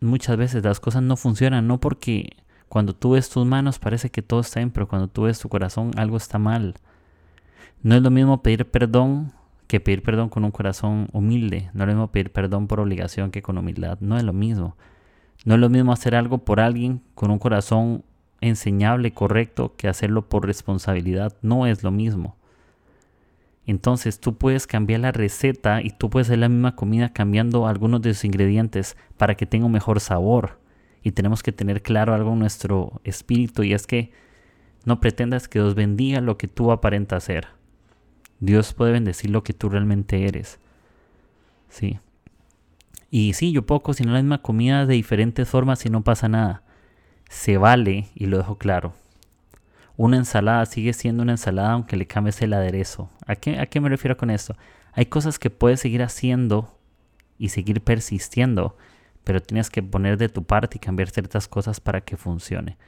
muchas 0.00 0.38
veces 0.38 0.64
las 0.64 0.80
cosas 0.80 1.02
no 1.02 1.18
funcionan, 1.18 1.66
no 1.66 1.78
porque 1.78 2.38
cuando 2.70 2.94
tú 2.94 3.10
ves 3.10 3.28
tus 3.28 3.44
manos 3.44 3.78
parece 3.78 4.08
que 4.08 4.22
todo 4.22 4.40
está 4.40 4.60
bien, 4.60 4.70
pero 4.70 4.88
cuando 4.88 5.08
tú 5.08 5.24
ves 5.24 5.40
tu 5.40 5.50
corazón 5.50 5.90
algo 5.98 6.16
está 6.16 6.38
mal. 6.38 6.76
No 7.82 7.96
es 7.96 8.00
lo 8.00 8.10
mismo 8.10 8.42
pedir 8.42 8.64
perdón 8.64 9.34
que 9.66 9.78
pedir 9.78 10.02
perdón 10.02 10.30
con 10.30 10.42
un 10.46 10.52
corazón 10.52 11.10
humilde. 11.12 11.68
No 11.74 11.84
es 11.84 11.88
lo 11.88 11.92
mismo 11.92 12.10
pedir 12.10 12.32
perdón 12.32 12.66
por 12.66 12.80
obligación 12.80 13.30
que 13.30 13.42
con 13.42 13.58
humildad. 13.58 13.98
No 14.00 14.16
es 14.16 14.22
lo 14.22 14.32
mismo. 14.32 14.74
No 15.44 15.54
es 15.54 15.60
lo 15.60 15.68
mismo 15.68 15.92
hacer 15.92 16.14
algo 16.14 16.38
por 16.38 16.60
alguien 16.60 17.02
con 17.14 17.30
un 17.30 17.38
corazón 17.38 18.04
enseñable, 18.40 19.12
correcto, 19.12 19.74
que 19.76 19.88
hacerlo 19.88 20.28
por 20.28 20.46
responsabilidad. 20.46 21.36
No 21.42 21.66
es 21.66 21.82
lo 21.82 21.90
mismo. 21.90 22.36
Entonces 23.66 24.18
tú 24.18 24.36
puedes 24.36 24.66
cambiar 24.66 25.00
la 25.00 25.12
receta 25.12 25.82
y 25.82 25.90
tú 25.90 26.10
puedes 26.10 26.28
hacer 26.28 26.40
la 26.40 26.48
misma 26.48 26.74
comida 26.74 27.12
cambiando 27.12 27.66
algunos 27.66 28.02
de 28.02 28.14
sus 28.14 28.24
ingredientes 28.24 28.96
para 29.16 29.36
que 29.36 29.46
tenga 29.46 29.66
un 29.66 29.72
mejor 29.72 30.00
sabor. 30.00 30.58
Y 31.02 31.12
tenemos 31.12 31.42
que 31.42 31.52
tener 31.52 31.82
claro 31.82 32.14
algo 32.14 32.32
en 32.32 32.40
nuestro 32.40 33.00
espíritu 33.04 33.62
y 33.62 33.72
es 33.72 33.86
que 33.86 34.12
no 34.84 35.00
pretendas 35.00 35.48
que 35.48 35.60
Dios 35.60 35.74
bendiga 35.74 36.20
lo 36.20 36.38
que 36.38 36.48
tú 36.48 36.72
aparentas 36.72 37.24
ser. 37.24 37.48
Dios 38.40 38.74
puede 38.74 38.92
bendecir 38.92 39.30
lo 39.30 39.44
que 39.44 39.52
tú 39.52 39.68
realmente 39.68 40.26
eres. 40.26 40.58
Sí. 41.68 42.00
Y 43.14 43.34
sí, 43.34 43.52
yo 43.52 43.66
puedo 43.66 43.82
cocinar 43.82 44.14
la 44.14 44.22
misma 44.22 44.40
comida 44.40 44.86
de 44.86 44.94
diferentes 44.94 45.46
formas 45.46 45.84
y 45.84 45.90
no 45.90 46.00
pasa 46.00 46.30
nada. 46.30 46.62
Se 47.28 47.58
vale, 47.58 48.08
y 48.14 48.24
lo 48.24 48.38
dejo 48.38 48.56
claro. 48.56 48.94
Una 49.98 50.16
ensalada 50.16 50.64
sigue 50.64 50.94
siendo 50.94 51.22
una 51.22 51.32
ensalada 51.32 51.72
aunque 51.72 51.98
le 51.98 52.06
cambies 52.06 52.40
el 52.40 52.54
aderezo. 52.54 53.10
¿A 53.26 53.36
qué, 53.36 53.60
¿A 53.60 53.66
qué 53.66 53.80
me 53.82 53.90
refiero 53.90 54.16
con 54.16 54.30
esto? 54.30 54.56
Hay 54.94 55.04
cosas 55.04 55.38
que 55.38 55.50
puedes 55.50 55.80
seguir 55.80 56.02
haciendo 56.02 56.74
y 57.36 57.50
seguir 57.50 57.82
persistiendo, 57.82 58.78
pero 59.24 59.42
tienes 59.42 59.68
que 59.68 59.82
poner 59.82 60.16
de 60.16 60.30
tu 60.30 60.44
parte 60.44 60.78
y 60.78 60.80
cambiar 60.80 61.10
ciertas 61.10 61.48
cosas 61.48 61.80
para 61.80 62.00
que 62.00 62.16
funcione. 62.16 62.78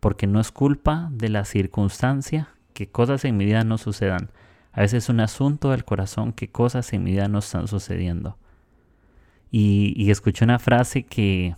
Porque 0.00 0.26
no 0.26 0.40
es 0.40 0.50
culpa 0.50 1.10
de 1.12 1.28
la 1.28 1.44
circunstancia 1.44 2.48
que 2.74 2.88
cosas 2.88 3.24
en 3.24 3.36
mi 3.36 3.44
vida 3.44 3.62
no 3.62 3.78
sucedan. 3.78 4.30
A 4.72 4.80
veces 4.80 5.04
es 5.04 5.08
un 5.10 5.20
asunto 5.20 5.70
del 5.70 5.84
corazón 5.84 6.32
que 6.32 6.50
cosas 6.50 6.92
en 6.92 7.04
mi 7.04 7.12
vida 7.12 7.28
no 7.28 7.38
están 7.38 7.68
sucediendo. 7.68 8.36
Y, 9.50 10.10
escuché 10.10 10.44
una 10.44 10.58
frase 10.58 11.02
que 11.02 11.56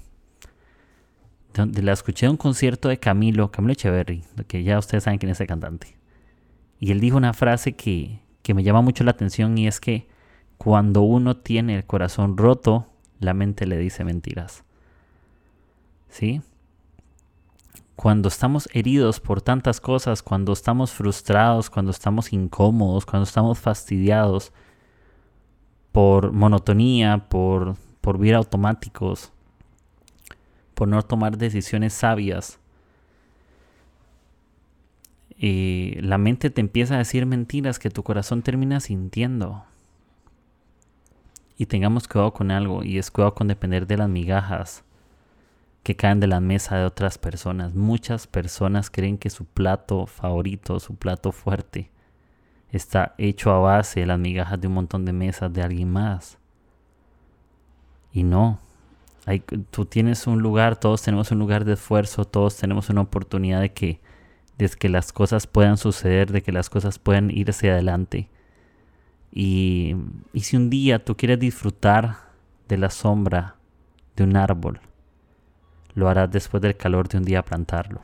donde 1.52 1.82
la 1.82 1.92
escuché 1.92 2.25
en 2.25 2.32
un 2.32 2.37
concierto 2.38 2.88
de 2.88 2.99
Camilo, 2.99 3.50
Camilo 3.50 3.75
Echeverry, 3.75 4.25
que 4.49 4.62
ya 4.62 4.78
ustedes 4.78 5.04
saben 5.04 5.18
quién 5.18 5.30
es 5.30 5.37
ese 5.37 5.46
cantante. 5.46 5.99
Y 6.80 6.92
él 6.92 7.00
dijo 7.00 7.18
una 7.18 7.34
frase 7.34 7.75
que, 7.75 8.20
que 8.42 8.54
me 8.54 8.62
llama 8.62 8.80
mucho 8.80 9.04
la 9.04 9.11
atención 9.11 9.58
y 9.58 9.66
es 9.66 9.78
que 9.78 10.08
cuando 10.56 11.02
uno 11.02 11.37
tiene 11.37 11.76
el 11.76 11.84
corazón 11.84 12.38
roto, 12.38 12.87
la 13.20 13.34
mente 13.34 13.66
le 13.66 13.76
dice 13.76 14.04
mentiras. 14.04 14.64
¿Sí? 16.08 16.40
Cuando 17.96 18.28
estamos 18.28 18.68
heridos 18.72 19.20
por 19.20 19.42
tantas 19.42 19.80
cosas, 19.80 20.22
cuando 20.22 20.52
estamos 20.52 20.92
frustrados, 20.92 21.68
cuando 21.68 21.90
estamos 21.90 22.32
incómodos, 22.32 23.04
cuando 23.04 23.25
estamos 23.25 23.58
fastidiados 23.58 24.52
por 25.92 26.32
monotonía, 26.32 27.26
por, 27.28 27.76
por 28.00 28.18
vivir 28.18 28.34
automáticos, 28.34 29.30
por 30.75 30.88
no 30.88 31.02
tomar 31.02 31.37
decisiones 31.37 31.92
sabias. 31.92 32.58
Y 35.37 35.96
la 36.00 36.18
mente 36.18 36.50
te 36.50 36.61
empieza 36.61 36.94
a 36.94 36.99
decir 36.99 37.26
mentiras 37.26 37.78
que 37.78 37.90
tu 37.90 38.02
corazón 38.02 38.42
termina 38.42 38.80
sintiendo. 38.80 39.64
Y 41.58 41.66
tengamos 41.66 42.08
cuidado 42.08 42.32
con 42.32 42.50
algo, 42.50 42.82
y 42.82 42.99
es 42.99 43.11
cuidado 43.11 43.34
con 43.34 43.49
depender 43.49 43.87
de 43.87 43.99
las 43.99 44.08
migajas 44.08 44.84
que 45.82 45.96
caen 45.96 46.20
de 46.20 46.28
la 46.28 46.40
mesa 46.40 46.76
de 46.76 46.84
otras 46.84 47.18
personas. 47.18 47.75
Muchas 47.75 48.26
personas 48.26 48.90
creen 48.90 49.18
que 49.18 49.30
su 49.30 49.44
plato 49.44 50.06
favorito, 50.06 50.78
su 50.80 50.94
plato 50.94 51.32
fuerte, 51.32 51.90
está 52.73 53.14
hecho 53.19 53.52
a 53.52 53.59
base 53.59 54.00
de 54.00 54.07
las 54.07 54.19
migajas 54.19 54.61
de 54.61 54.67
un 54.67 54.75
montón 54.75 55.05
de 55.05 55.12
mesas 55.12 55.52
de 55.52 55.62
alguien 55.62 55.91
más. 55.91 56.38
Y 58.12 58.25
no, 58.25 58.59
tú 59.71 59.85
tienes 59.85 60.26
un 60.26 60.43
lugar, 60.43 60.76
todos 60.76 61.02
tenemos 61.02 61.31
un 61.31 61.38
lugar 61.38 61.64
de 61.64 61.75
esfuerzo, 61.75 62.25
todos 62.25 62.57
tenemos 62.57 62.91
una 62.91 63.02
oportunidad 63.02 63.61
de 63.61 63.73
que, 63.73 64.00
de 64.59 64.69
que 64.69 64.88
las 64.88 65.12
cosas 65.12 65.47
puedan 65.47 65.76
suceder, 65.76 66.33
de 66.33 66.43
que 66.43 66.52
las 66.52 66.69
cosas 66.71 66.99
puedan 66.99 67.31
irse 67.31 67.71
adelante. 67.71 68.29
Y, 69.31 69.97
y 70.33 70.41
si 70.41 70.57
un 70.57 70.69
día 70.69 71.05
tú 71.05 71.17
quieres 71.17 71.38
disfrutar 71.38 72.17
de 72.69 72.79
la 72.79 72.91
sombra 72.91 73.57
de 74.17 74.25
un 74.25 74.37
árbol, 74.37 74.81
lo 75.95 76.09
harás 76.09 76.31
después 76.31 76.62
del 76.62 76.76
calor 76.76 77.09
de 77.09 77.19
un 77.19 77.25
día 77.25 77.43
plantarlo. 77.43 78.02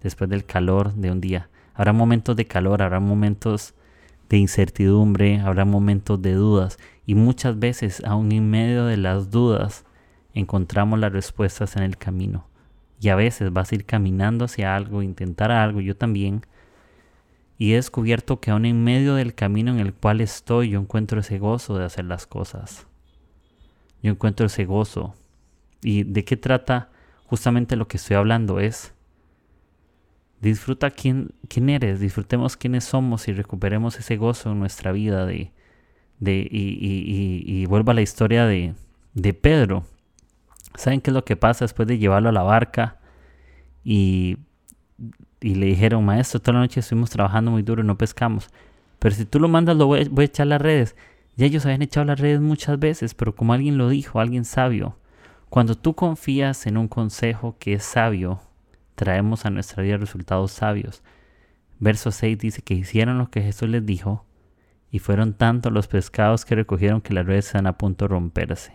Después 0.00 0.30
del 0.30 0.44
calor 0.44 0.94
de 0.94 1.10
un 1.10 1.20
día. 1.20 1.49
Habrá 1.74 1.92
momentos 1.92 2.36
de 2.36 2.46
calor, 2.46 2.82
habrá 2.82 3.00
momentos 3.00 3.74
de 4.28 4.38
incertidumbre, 4.38 5.40
habrá 5.40 5.64
momentos 5.64 6.20
de 6.22 6.34
dudas 6.34 6.78
y 7.06 7.14
muchas 7.14 7.58
veces 7.58 8.02
aún 8.04 8.32
en 8.32 8.50
medio 8.50 8.86
de 8.86 8.96
las 8.96 9.30
dudas 9.30 9.84
encontramos 10.34 10.98
las 10.98 11.12
respuestas 11.12 11.76
en 11.76 11.82
el 11.82 11.96
camino. 11.96 12.46
Y 13.00 13.08
a 13.08 13.16
veces 13.16 13.52
vas 13.52 13.72
a 13.72 13.74
ir 13.74 13.86
caminando 13.86 14.44
hacia 14.44 14.76
algo, 14.76 15.02
intentar 15.02 15.50
algo, 15.50 15.80
yo 15.80 15.96
también, 15.96 16.42
y 17.60 17.72
he 17.72 17.76
descubierto 17.76 18.40
que 18.40 18.50
aún 18.50 18.64
en 18.64 18.84
medio 18.84 19.14
del 19.14 19.34
camino 19.34 19.70
en 19.70 19.80
el 19.80 19.92
cual 19.92 20.20
estoy 20.22 20.70
yo 20.70 20.80
encuentro 20.80 21.20
ese 21.20 21.38
gozo 21.38 21.76
de 21.76 21.84
hacer 21.84 22.06
las 22.06 22.26
cosas. 22.26 22.86
Yo 24.02 24.12
encuentro 24.12 24.46
ese 24.46 24.64
gozo. 24.64 25.14
¿Y 25.82 26.04
de 26.04 26.24
qué 26.24 26.38
trata 26.38 26.88
justamente 27.26 27.76
lo 27.76 27.86
que 27.86 27.98
estoy 27.98 28.16
hablando? 28.16 28.60
Es 28.60 28.94
disfruta 30.40 30.90
quién, 30.90 31.32
quién 31.48 31.68
eres, 31.68 32.00
disfrutemos 32.00 32.56
quiénes 32.56 32.84
somos 32.84 33.28
y 33.28 33.32
recuperemos 33.32 33.98
ese 33.98 34.16
gozo 34.16 34.52
en 34.52 34.58
nuestra 34.58 34.92
vida 34.92 35.26
de, 35.26 35.52
de 36.18 36.48
y, 36.50 36.78
y, 36.80 37.44
y, 37.46 37.66
vuelvo 37.66 37.90
a 37.90 37.94
la 37.94 38.02
historia 38.02 38.46
de, 38.46 38.74
de 39.14 39.34
Pedro. 39.34 39.84
¿Saben 40.74 41.00
qué 41.00 41.10
es 41.10 41.14
lo 41.14 41.24
que 41.24 41.36
pasa 41.36 41.64
después 41.64 41.86
de 41.88 41.98
llevarlo 41.98 42.30
a 42.30 42.32
la 42.32 42.42
barca? 42.42 42.98
Y, 43.84 44.38
y 45.40 45.54
le 45.56 45.66
dijeron, 45.66 46.04
maestro, 46.04 46.40
toda 46.40 46.54
la 46.54 46.60
noche 46.60 46.80
estuvimos 46.80 47.10
trabajando 47.10 47.50
muy 47.50 47.62
duro 47.62 47.82
y 47.82 47.86
no 47.86 47.98
pescamos. 47.98 48.48
Pero 48.98 49.14
si 49.14 49.24
tú 49.24 49.40
lo 49.40 49.48
mandas, 49.48 49.76
lo 49.76 49.86
voy, 49.86 50.08
voy 50.08 50.22
a 50.22 50.26
echar 50.26 50.46
las 50.46 50.60
redes. 50.60 50.96
Ya 51.36 51.46
ellos 51.46 51.64
habían 51.64 51.82
echado 51.82 52.04
las 52.06 52.20
redes 52.20 52.40
muchas 52.40 52.78
veces, 52.78 53.14
pero 53.14 53.34
como 53.34 53.52
alguien 53.52 53.78
lo 53.78 53.88
dijo, 53.88 54.20
alguien 54.20 54.44
sabio, 54.44 54.96
cuando 55.48 55.74
tú 55.74 55.94
confías 55.94 56.66
en 56.66 56.76
un 56.76 56.86
consejo 56.86 57.56
que 57.58 57.74
es 57.74 57.84
sabio, 57.84 58.40
traemos 59.00 59.46
a 59.46 59.50
nuestra 59.50 59.82
vida 59.82 59.96
resultados 59.96 60.52
sabios. 60.52 61.02
Verso 61.78 62.10
6 62.10 62.36
dice 62.36 62.60
que 62.60 62.74
hicieron 62.74 63.16
lo 63.16 63.30
que 63.30 63.40
Jesús 63.40 63.66
les 63.70 63.86
dijo 63.86 64.26
y 64.90 64.98
fueron 64.98 65.32
tantos 65.32 65.72
los 65.72 65.88
pescados 65.88 66.44
que 66.44 66.54
recogieron 66.54 67.00
que 67.00 67.14
las 67.14 67.24
redes 67.24 67.46
están 67.46 67.66
a 67.66 67.78
punto 67.78 68.04
de 68.04 68.08
romperse. 68.10 68.74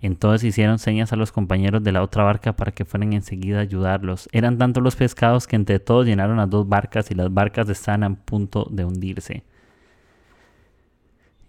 Entonces 0.00 0.44
hicieron 0.44 0.78
señas 0.78 1.12
a 1.12 1.16
los 1.16 1.32
compañeros 1.32 1.82
de 1.82 1.90
la 1.90 2.04
otra 2.04 2.22
barca 2.22 2.54
para 2.54 2.70
que 2.70 2.84
fueran 2.84 3.14
enseguida 3.14 3.58
a 3.58 3.62
ayudarlos. 3.62 4.28
Eran 4.30 4.58
tantos 4.58 4.80
los 4.80 4.94
pescados 4.94 5.48
que 5.48 5.56
entre 5.56 5.80
todos 5.80 6.06
llenaron 6.06 6.36
las 6.36 6.48
dos 6.48 6.68
barcas 6.68 7.10
y 7.10 7.16
las 7.16 7.34
barcas 7.34 7.68
están 7.68 8.04
a 8.04 8.14
punto 8.14 8.68
de 8.70 8.84
hundirse. 8.84 9.42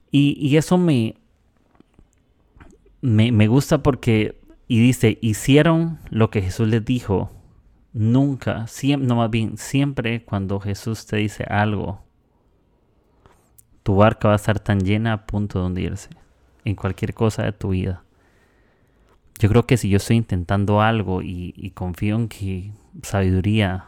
Y, 0.09 0.35
y 0.39 0.57
eso 0.57 0.79
me, 0.79 1.13
me, 3.01 3.31
me 3.31 3.47
gusta 3.47 3.83
porque 3.83 4.35
y 4.67 4.79
dice, 4.79 5.17
hicieron 5.21 5.99
lo 6.09 6.29
que 6.29 6.41
Jesús 6.41 6.67
les 6.67 6.83
dijo. 6.83 7.31
Nunca, 7.97 8.67
siempre, 8.67 9.07
no 9.07 9.15
más 9.15 9.31
bien, 9.31 9.57
siempre 9.57 10.25
cuando 10.25 10.59
Jesús 10.59 11.05
te 11.05 11.15
dice 11.15 11.45
algo, 11.45 12.01
tu 13.83 13.95
barca 13.95 14.27
va 14.27 14.33
a 14.33 14.35
estar 14.35 14.59
tan 14.59 14.81
llena 14.81 15.13
a 15.13 15.25
punto 15.25 15.59
de 15.61 15.65
hundirse 15.67 16.09
en 16.65 16.75
cualquier 16.75 17.13
cosa 17.13 17.43
de 17.43 17.53
tu 17.53 17.69
vida. 17.69 18.03
Yo 19.39 19.47
creo 19.47 19.65
que 19.65 19.77
si 19.77 19.87
yo 19.87 19.95
estoy 19.95 20.17
intentando 20.17 20.81
algo 20.81 21.21
y, 21.21 21.71
confío 21.73 22.17
en 22.17 22.27
que 22.27 22.73
sabiduría 23.01 23.85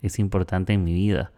es 0.00 0.18
importante 0.18 0.72
en 0.72 0.82
mi 0.82 0.94
vida, 0.94 1.30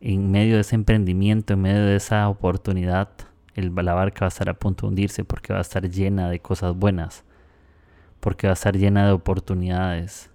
en 0.00 0.30
medio 0.30 0.54
de 0.54 0.60
ese 0.60 0.76
emprendimiento, 0.76 1.54
en 1.54 1.62
medio 1.62 1.86
de 1.86 1.96
esa 1.96 2.28
oportunidad, 2.28 3.08
el, 3.54 3.74
la 3.74 3.94
barca 3.94 4.20
va 4.20 4.26
a 4.26 4.28
estar 4.28 4.48
a 4.48 4.54
punto 4.54 4.86
de 4.86 4.90
hundirse 4.90 5.24
porque 5.24 5.52
va 5.52 5.58
a 5.58 5.62
estar 5.62 5.90
llena 5.90 6.30
de 6.30 6.38
cosas 6.38 6.74
buenas 6.76 7.24
porque 8.20 8.46
va 8.46 8.52
a 8.52 8.54
estar 8.54 8.76
llena 8.76 9.06
de 9.06 9.12
oportunidades. 9.12 10.30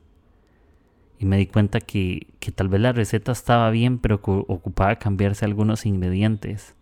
Y 1.20 1.26
me 1.26 1.38
di 1.38 1.48
cuenta 1.48 1.80
que, 1.80 2.28
que 2.40 2.52
tal 2.52 2.68
vez 2.68 2.82
la 2.82 2.92
receta 2.92 3.32
estaba 3.32 3.70
bien, 3.70 4.00
pero 4.00 4.22
ocupaba 4.24 4.96
cambiarse 4.98 5.46
algunos 5.46 5.86
ingredientes. 5.86 6.76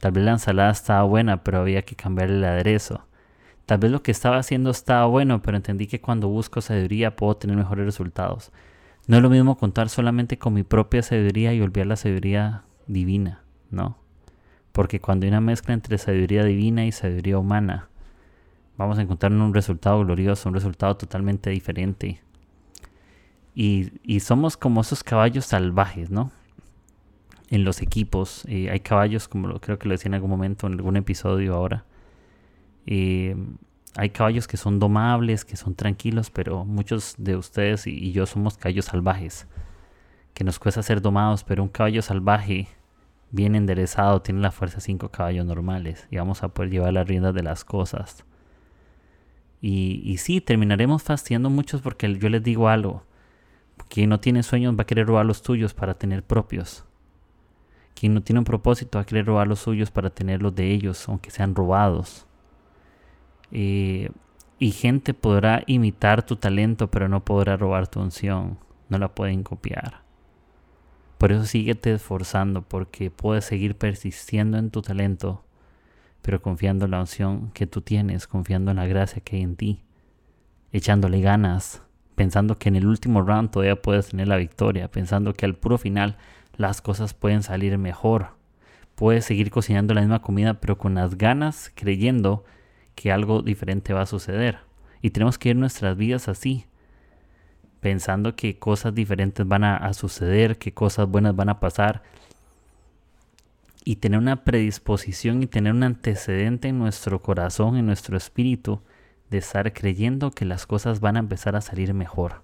Tal 0.00 0.12
vez 0.12 0.24
la 0.24 0.32
ensalada 0.32 0.70
estaba 0.70 1.02
buena, 1.02 1.42
pero 1.42 1.58
había 1.58 1.82
que 1.82 1.96
cambiar 1.96 2.30
el 2.30 2.44
aderezo. 2.44 3.04
Tal 3.66 3.78
vez 3.78 3.90
lo 3.90 4.02
que 4.02 4.12
estaba 4.12 4.38
haciendo 4.38 4.70
estaba 4.70 5.04
bueno, 5.06 5.42
pero 5.42 5.56
entendí 5.56 5.86
que 5.86 6.00
cuando 6.00 6.28
busco 6.28 6.60
sabiduría 6.60 7.16
puedo 7.16 7.36
tener 7.36 7.56
mejores 7.56 7.84
resultados. 7.84 8.50
No 9.06 9.16
es 9.16 9.22
lo 9.22 9.28
mismo 9.28 9.58
contar 9.58 9.88
solamente 9.88 10.38
con 10.38 10.54
mi 10.54 10.62
propia 10.62 11.02
sabiduría 11.02 11.52
y 11.52 11.60
olvidar 11.60 11.86
la 11.86 11.96
sabiduría 11.96 12.62
divina, 12.86 13.42
¿no? 13.70 13.98
Porque 14.72 15.00
cuando 15.00 15.24
hay 15.24 15.28
una 15.28 15.40
mezcla 15.40 15.74
entre 15.74 15.98
sabiduría 15.98 16.44
divina 16.44 16.86
y 16.86 16.92
sabiduría 16.92 17.38
humana, 17.38 17.88
vamos 18.76 18.98
a 18.98 19.02
encontrar 19.02 19.32
un 19.32 19.52
resultado 19.52 19.98
glorioso, 20.04 20.48
un 20.48 20.54
resultado 20.54 20.96
totalmente 20.96 21.50
diferente. 21.50 22.22
Y, 23.60 24.20
somos 24.20 24.56
como 24.56 24.82
esos 24.82 25.02
caballos 25.02 25.46
salvajes, 25.46 26.10
¿no? 26.10 26.30
En 27.50 27.64
los 27.64 27.82
equipos. 27.82 28.44
Eh, 28.46 28.70
hay 28.70 28.78
caballos, 28.78 29.26
como 29.26 29.58
creo 29.58 29.80
que 29.80 29.88
lo 29.88 29.94
decía 29.94 30.10
en 30.10 30.14
algún 30.14 30.30
momento, 30.30 30.68
en 30.68 30.74
algún 30.74 30.96
episodio 30.96 31.56
ahora. 31.56 31.84
Eh, 32.86 33.34
hay 33.96 34.10
caballos 34.10 34.46
que 34.46 34.56
son 34.56 34.78
domables, 34.78 35.44
que 35.44 35.56
son 35.56 35.74
tranquilos, 35.74 36.30
pero 36.30 36.64
muchos 36.64 37.16
de 37.18 37.34
ustedes 37.34 37.88
y 37.88 38.12
yo 38.12 38.26
somos 38.26 38.56
caballos 38.56 38.84
salvajes, 38.84 39.48
que 40.34 40.44
nos 40.44 40.60
cuesta 40.60 40.80
ser 40.84 41.02
domados, 41.02 41.42
pero 41.42 41.64
un 41.64 41.68
caballo 41.68 42.00
salvaje 42.00 42.68
bien 43.32 43.56
enderezado 43.56 44.22
tiene 44.22 44.40
la 44.40 44.52
fuerza 44.52 44.76
de 44.76 44.82
cinco 44.82 45.08
caballos 45.08 45.44
normales 45.44 46.06
y 46.12 46.16
vamos 46.16 46.44
a 46.44 46.48
poder 46.50 46.70
llevar 46.70 46.92
las 46.92 47.08
riendas 47.08 47.34
de 47.34 47.42
las 47.42 47.64
cosas. 47.64 48.24
Y, 49.60 50.00
y 50.04 50.18
sí, 50.18 50.40
terminaremos 50.40 51.02
fastidiando 51.02 51.50
muchos 51.50 51.80
porque 51.82 52.14
yo 52.18 52.28
les 52.28 52.44
digo 52.44 52.68
algo. 52.68 53.07
Quien 53.88 54.10
no 54.10 54.20
tiene 54.20 54.42
sueños 54.42 54.76
va 54.76 54.82
a 54.82 54.86
querer 54.86 55.06
robar 55.06 55.26
los 55.26 55.42
tuyos 55.42 55.74
para 55.74 55.94
tener 55.94 56.22
propios. 56.22 56.84
Quien 57.94 58.14
no 58.14 58.22
tiene 58.22 58.38
un 58.38 58.44
propósito 58.44 58.98
va 58.98 59.02
a 59.02 59.06
querer 59.06 59.26
robar 59.26 59.48
los 59.48 59.60
suyos 59.60 59.90
para 59.90 60.10
tener 60.10 60.42
los 60.42 60.54
de 60.54 60.70
ellos, 60.72 61.08
aunque 61.08 61.30
sean 61.30 61.54
robados. 61.54 62.26
Eh, 63.50 64.10
y 64.58 64.70
gente 64.72 65.14
podrá 65.14 65.62
imitar 65.66 66.24
tu 66.24 66.36
talento, 66.36 66.90
pero 66.90 67.08
no 67.08 67.24
podrá 67.24 67.56
robar 67.56 67.88
tu 67.88 68.00
unción. 68.00 68.58
No 68.88 68.98
la 68.98 69.14
pueden 69.14 69.42
copiar. 69.42 70.02
Por 71.18 71.32
eso 71.32 71.44
síguete 71.44 71.92
esforzando, 71.92 72.62
porque 72.62 73.10
puedes 73.10 73.44
seguir 73.44 73.76
persistiendo 73.76 74.58
en 74.58 74.70
tu 74.70 74.82
talento, 74.82 75.44
pero 76.22 76.40
confiando 76.40 76.84
en 76.84 76.92
la 76.92 77.00
unción 77.00 77.50
que 77.50 77.66
tú 77.66 77.80
tienes, 77.80 78.28
confiando 78.28 78.70
en 78.70 78.76
la 78.76 78.86
gracia 78.86 79.20
que 79.20 79.36
hay 79.36 79.42
en 79.42 79.56
ti, 79.56 79.82
echándole 80.70 81.20
ganas, 81.20 81.82
pensando 82.18 82.58
que 82.58 82.68
en 82.68 82.74
el 82.74 82.88
último 82.88 83.22
round 83.22 83.52
todavía 83.52 83.80
puedes 83.80 84.08
tener 84.08 84.26
la 84.26 84.38
victoria, 84.38 84.90
pensando 84.90 85.34
que 85.34 85.46
al 85.46 85.54
puro 85.54 85.78
final 85.78 86.16
las 86.56 86.82
cosas 86.82 87.14
pueden 87.14 87.44
salir 87.44 87.78
mejor. 87.78 88.30
Puedes 88.96 89.24
seguir 89.24 89.52
cocinando 89.52 89.94
la 89.94 90.00
misma 90.00 90.20
comida, 90.20 90.54
pero 90.54 90.78
con 90.78 90.96
las 90.96 91.16
ganas, 91.16 91.70
creyendo 91.76 92.44
que 92.96 93.12
algo 93.12 93.42
diferente 93.42 93.92
va 93.92 94.02
a 94.02 94.06
suceder. 94.06 94.58
Y 95.00 95.10
tenemos 95.10 95.38
que 95.38 95.50
ir 95.50 95.56
nuestras 95.56 95.96
vidas 95.96 96.26
así, 96.26 96.64
pensando 97.78 98.34
que 98.34 98.58
cosas 98.58 98.96
diferentes 98.96 99.46
van 99.46 99.62
a, 99.62 99.92
suceder, 99.92 100.58
que 100.58 100.74
cosas 100.74 101.06
buenas 101.06 101.36
van 101.36 101.50
a 101.50 101.60
pasar. 101.60 102.02
Y 103.84 103.96
tener 103.96 104.18
una 104.18 104.42
predisposición 104.42 105.44
y 105.44 105.46
tener 105.46 105.72
un 105.72 105.84
antecedente 105.84 106.66
en 106.66 106.80
nuestro 106.80 107.22
corazón, 107.22 107.76
en 107.76 107.86
nuestro 107.86 108.16
espíritu, 108.16 108.82
de 109.30 109.38
estar 109.38 109.72
creyendo 109.72 110.30
que 110.30 110.44
las 110.44 110.66
cosas 110.66 111.00
van 111.00 111.16
a 111.16 111.20
empezar 111.20 111.56
a 111.56 111.60
salir 111.60 111.94
mejor. 111.94 112.42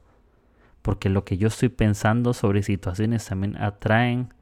Porque 0.82 1.08
lo 1.08 1.24
que 1.24 1.38
yo 1.38 1.48
estoy 1.48 1.70
pensando 1.70 2.34
sobre 2.34 2.62
situaciones 2.62 3.26
también 3.26 3.56
atraen 3.56 4.34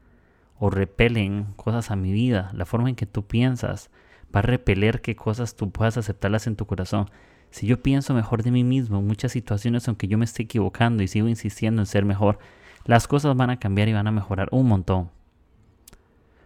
o 0.59 0.69
repelen 0.69 1.45
cosas 1.55 1.91
a 1.91 1.95
mi 1.95 2.11
vida. 2.11 2.49
La 2.53 2.65
forma 2.65 2.89
en 2.89 2.95
que 2.95 3.05
tú 3.05 3.25
piensas 3.25 3.89
va 4.33 4.39
a 4.39 4.43
repeler 4.43 5.01
qué 5.01 5.15
cosas 5.15 5.55
tú 5.55 5.71
puedas 5.71 5.97
aceptarlas 5.97 6.47
en 6.47 6.55
tu 6.55 6.65
corazón. 6.65 7.09
Si 7.51 7.67
yo 7.67 7.81
pienso 7.81 8.13
mejor 8.13 8.43
de 8.43 8.51
mí 8.51 8.63
mismo 8.63 9.01
muchas 9.01 9.31
situaciones, 9.31 9.87
aunque 9.87 10.07
yo 10.07 10.17
me 10.17 10.25
esté 10.25 10.43
equivocando 10.43 11.03
y 11.03 11.07
sigo 11.07 11.27
insistiendo 11.27 11.81
en 11.81 11.85
ser 11.85 12.03
mejor, 12.03 12.39
las 12.85 13.07
cosas 13.07 13.35
van 13.35 13.49
a 13.49 13.59
cambiar 13.59 13.87
y 13.87 13.93
van 13.93 14.07
a 14.07 14.11
mejorar 14.11 14.49
un 14.51 14.67
montón. 14.67 15.11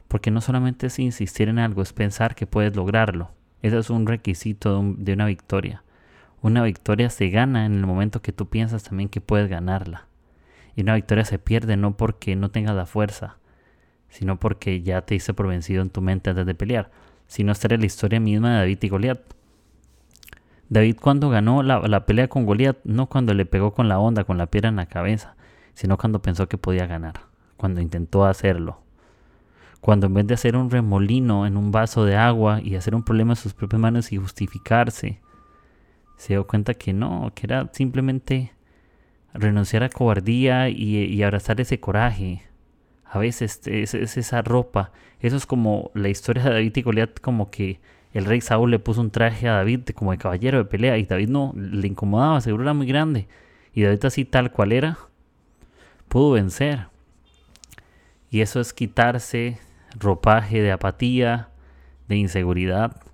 Porque 0.08 0.32
no 0.32 0.42
solamente 0.42 0.88
es 0.88 1.00
insistir 1.00 1.50
en 1.50 1.60
algo, 1.60 1.82
es 1.82 1.94
pensar 1.94 2.36
que 2.36 2.46
puedes 2.46 2.75
lograrlo. 2.75 3.32
Ese 3.62 3.77
es 3.80 3.89
un 3.89 4.06
requisito 4.06 4.84
de, 4.98 5.13
una 5.13 5.25
victoria. 5.25 5.84
Una 6.41 6.63
victoria 6.63 7.10
se 7.10 7.29
gana 7.29 7.65
en 7.65 7.74
el 7.74 7.86
momento 7.86 8.22
que 8.22 8.32
tú 8.32 8.48
piensas 8.48 8.84
también 8.84 9.10
que 9.10 9.22
puedes 9.22 9.50
ganarla. 9.50 10.08
Y 10.75 10.82
una 10.82 10.96
victoria 10.96 11.25
se 11.25 11.39
pierde 11.39 11.77
no 11.77 11.98
porque 11.98 12.36
no 12.36 12.51
tengas 12.51 12.75
la 12.75 12.86
fuerza, 12.86 13.38
sino 14.10 14.39
porque 14.39 14.82
ya 14.82 15.01
te 15.01 15.15
hice 15.15 15.34
por 15.34 15.48
vencido 15.48 15.82
en 15.82 15.89
tu 15.89 16.01
mente 16.01 16.29
antes 16.29 16.46
de 16.46 16.56
pelear 16.56 16.91
si 17.27 17.44
no 17.44 17.51
estaría 17.51 17.77
la 17.77 17.86
historia 17.86 18.20
misma 18.20 18.51
de 18.51 18.58
David 18.58 18.79
y 18.82 18.89
Goliat. 18.89 19.20
David 20.70 20.98
cuando 21.01 21.29
ganó 21.29 21.63
la, 21.63 22.06
pelea 22.06 22.27
con 22.27 22.46
Goliat, 22.46 22.77
no 22.84 23.08
cuando 23.08 23.34
le 23.34 23.46
pegó 23.46 23.74
con 23.74 23.88
la 23.88 24.00
onda, 24.00 24.24
con 24.24 24.38
la 24.38 24.48
piedra 24.48 24.70
en 24.70 24.75
la 24.77 24.88
cabeza, 24.88 25.36
sino 25.74 25.98
cuando 25.98 26.22
pensó 26.22 26.48
que 26.50 26.58
podía 26.58 26.88
ganar, 26.88 27.22
cuando 27.55 27.79
intentó 27.79 28.25
hacerlo. 28.25 28.81
Cuando 29.79 30.07
en 30.07 30.16
vez 30.16 30.27
de 30.27 30.33
hacer 30.33 30.57
un 30.57 30.70
remolino 30.70 31.46
en 31.46 31.55
un 31.55 31.72
vaso 31.72 32.03
de 32.03 32.16
agua 32.18 32.59
y 32.61 32.75
hacer 32.75 32.96
un 32.96 33.03
problema 33.03 33.33
en 33.33 33.38
sus 33.38 33.53
propias 33.53 33.79
manos 33.79 34.11
y 34.11 34.18
justificarse, 34.18 35.22
se 36.18 36.34
dio 36.34 36.48
cuenta 36.48 36.74
que 36.74 36.94
no, 36.94 37.32
que 37.36 37.46
era 37.46 37.70
simplemente 37.72 38.51
renunciar 39.34 39.84
a 39.84 39.90
cobardía 39.90 40.70
y, 40.70 41.22
abrazar 41.24 41.62
ese 41.62 41.80
coraje, 41.80 42.44
a 43.06 43.20
veces 43.20 43.62
es, 43.66 43.94
esa 43.94 44.42
ropa. 44.42 44.92
Eso 45.22 45.38
es 45.38 45.46
como 45.46 45.92
la 45.94 46.10
historia 46.10 46.44
de 46.44 46.50
David 46.50 46.75
y 46.75 46.82
Goliat, 46.82 47.20
como 47.22 47.50
que 47.51 47.80
el 48.14 48.25
rey 48.25 48.42
Saúl 48.42 48.72
le 48.72 48.80
puso 48.80 49.00
un 49.00 49.12
traje 49.12 49.48
a 49.48 49.53
David 49.53 49.82
como 49.96 50.12
de 50.12 50.18
caballero 50.18 50.58
de 50.58 50.66
pelea 50.66 50.98
y 50.98 51.06
David 51.06 51.30
no 51.30 51.53
le 51.56 51.88
incomodaba, 51.88 52.42
seguro 52.42 52.64
era 52.64 52.74
muy 52.74 52.88
grande. 52.88 53.27
Y 53.74 53.84
David 53.84 54.06
así 54.06 54.25
tal 54.25 54.51
cual 54.51 54.72
era, 54.72 54.98
pudo 56.08 56.32
vencer. 56.32 56.88
Y 58.32 58.42
eso 58.42 58.60
es 58.60 58.74
quitarse 58.74 59.60
ropaje 59.98 60.62
de 60.62 60.72
apatía, 60.72 61.50
de 62.08 62.18
inseguridad 62.18 63.06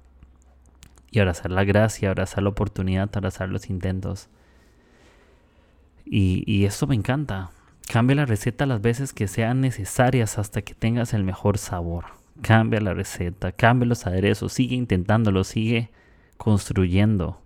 y 1.14 1.20
abrazar 1.20 1.52
la 1.52 1.64
gracia, 1.64 2.10
abrazar 2.10 2.44
la 2.44 2.50
oportunidad, 2.50 3.10
abrazar 3.14 3.48
los 3.48 3.70
intentos. 3.70 4.30
Y, 6.06 6.66
esto 6.66 6.88
me 6.88 6.96
encanta. 6.96 7.52
Cambia 7.88 8.16
la 8.16 8.26
receta 8.26 8.66
las 8.66 8.82
veces 8.82 9.14
que 9.14 9.28
sean 9.28 9.62
necesarias 9.62 10.40
hasta 10.40 10.64
que 10.64 10.74
tengas 10.74 11.14
el 11.14 11.24
mejor 11.24 11.60
sabor. 11.60 12.06
Cambia 12.42 12.82
la 12.82 12.96
receta, 12.96 13.52
cambia 13.52 13.88
los 13.88 14.08
aderezos, 14.08 14.54
sigue 14.54 14.76
intentándolo, 14.76 15.44
sigue 15.44 15.92
construyendo. 16.38 17.40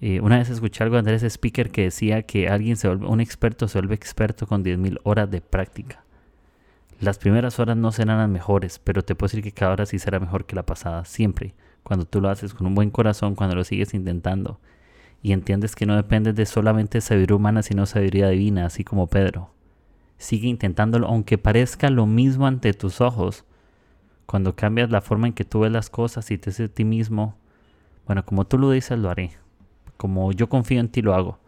Eh, 0.00 0.20
una 0.20 0.38
vez 0.38 0.50
escuché 0.50 0.82
algo 0.82 0.96
de 0.96 1.00
Andrés 1.00 1.22
Speaker 1.22 1.70
que 1.70 1.82
decía 1.82 2.22
que 2.22 2.48
alguien 2.48 2.76
se 2.76 2.88
vuelve, 2.88 3.06
un 3.06 3.20
experto 3.20 3.68
se 3.68 3.78
vuelve 3.78 3.94
experto 3.94 4.48
con 4.48 4.64
10.000 4.64 4.98
horas 5.04 5.30
de 5.30 5.40
práctica. 5.40 6.02
Las 6.98 7.18
primeras 7.18 7.60
horas 7.60 7.76
no 7.76 7.92
serán 7.92 8.18
las 8.18 8.28
mejores, 8.28 8.80
pero 8.80 9.02
te 9.02 9.14
puedo 9.14 9.28
decir 9.28 9.44
que 9.44 9.52
cada 9.52 9.72
hora 9.72 9.86
sí 9.86 10.00
será 10.00 10.18
mejor 10.18 10.46
que 10.46 10.56
la 10.56 10.66
pasada, 10.66 11.04
siempre. 11.04 11.54
Cuando 11.82 12.04
tú 12.04 12.20
lo 12.20 12.28
haces 12.28 12.54
con 12.54 12.66
un 12.66 12.74
buen 12.74 12.90
corazón, 12.90 13.34
cuando 13.34 13.56
lo 13.56 13.64
sigues 13.64 13.94
intentando 13.94 14.60
y 15.22 15.32
entiendes 15.32 15.76
que 15.76 15.86
no 15.86 15.96
dependes 15.96 16.34
de 16.34 16.46
solamente 16.46 17.00
sabiduría 17.00 17.36
humana, 17.36 17.62
sino 17.62 17.86
sabiduría 17.86 18.28
divina, 18.28 18.66
así 18.66 18.84
como 18.84 19.08
Pedro. 19.08 19.50
Sigue 20.18 20.48
intentándolo, 20.48 21.06
aunque 21.08 21.38
parezca 21.38 21.90
lo 21.90 22.06
mismo 22.06 22.46
ante 22.46 22.72
tus 22.72 23.00
ojos. 23.00 23.44
Cuando 24.26 24.54
cambias 24.54 24.90
la 24.90 25.00
forma 25.00 25.26
en 25.26 25.32
que 25.32 25.44
tú 25.44 25.60
ves 25.60 25.72
las 25.72 25.90
cosas 25.90 26.30
y 26.30 26.38
te 26.38 26.50
dices 26.50 26.70
a 26.70 26.72
ti 26.72 26.84
mismo, 26.84 27.36
bueno, 28.06 28.24
como 28.24 28.46
tú 28.46 28.58
lo 28.58 28.70
dices, 28.70 28.98
lo 28.98 29.10
haré. 29.10 29.32
Como 29.96 30.32
yo 30.32 30.48
confío 30.48 30.80
en 30.80 30.88
ti, 30.88 31.02
lo 31.02 31.14
hago. 31.14 31.38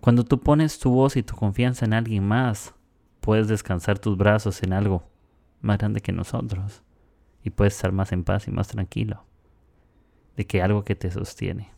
Cuando 0.00 0.24
tú 0.24 0.40
pones 0.40 0.78
tu 0.78 0.90
voz 0.90 1.16
y 1.16 1.22
tu 1.22 1.36
confianza 1.36 1.84
en 1.84 1.94
alguien 1.94 2.26
más, 2.26 2.74
puedes 3.20 3.46
descansar 3.48 3.98
tus 3.98 4.16
brazos 4.16 4.62
en 4.62 4.72
algo 4.72 5.04
más 5.60 5.78
grande 5.78 6.00
que 6.00 6.12
nosotros. 6.12 6.82
Y 7.44 7.50
puedes 7.50 7.74
estar 7.74 7.92
más 7.92 8.12
en 8.12 8.24
paz 8.24 8.48
y 8.48 8.50
más 8.50 8.68
tranquilo. 8.68 9.24
De 10.36 10.46
que 10.46 10.62
algo 10.62 10.84
que 10.84 10.94
te 10.94 11.10
sostiene. 11.10 11.70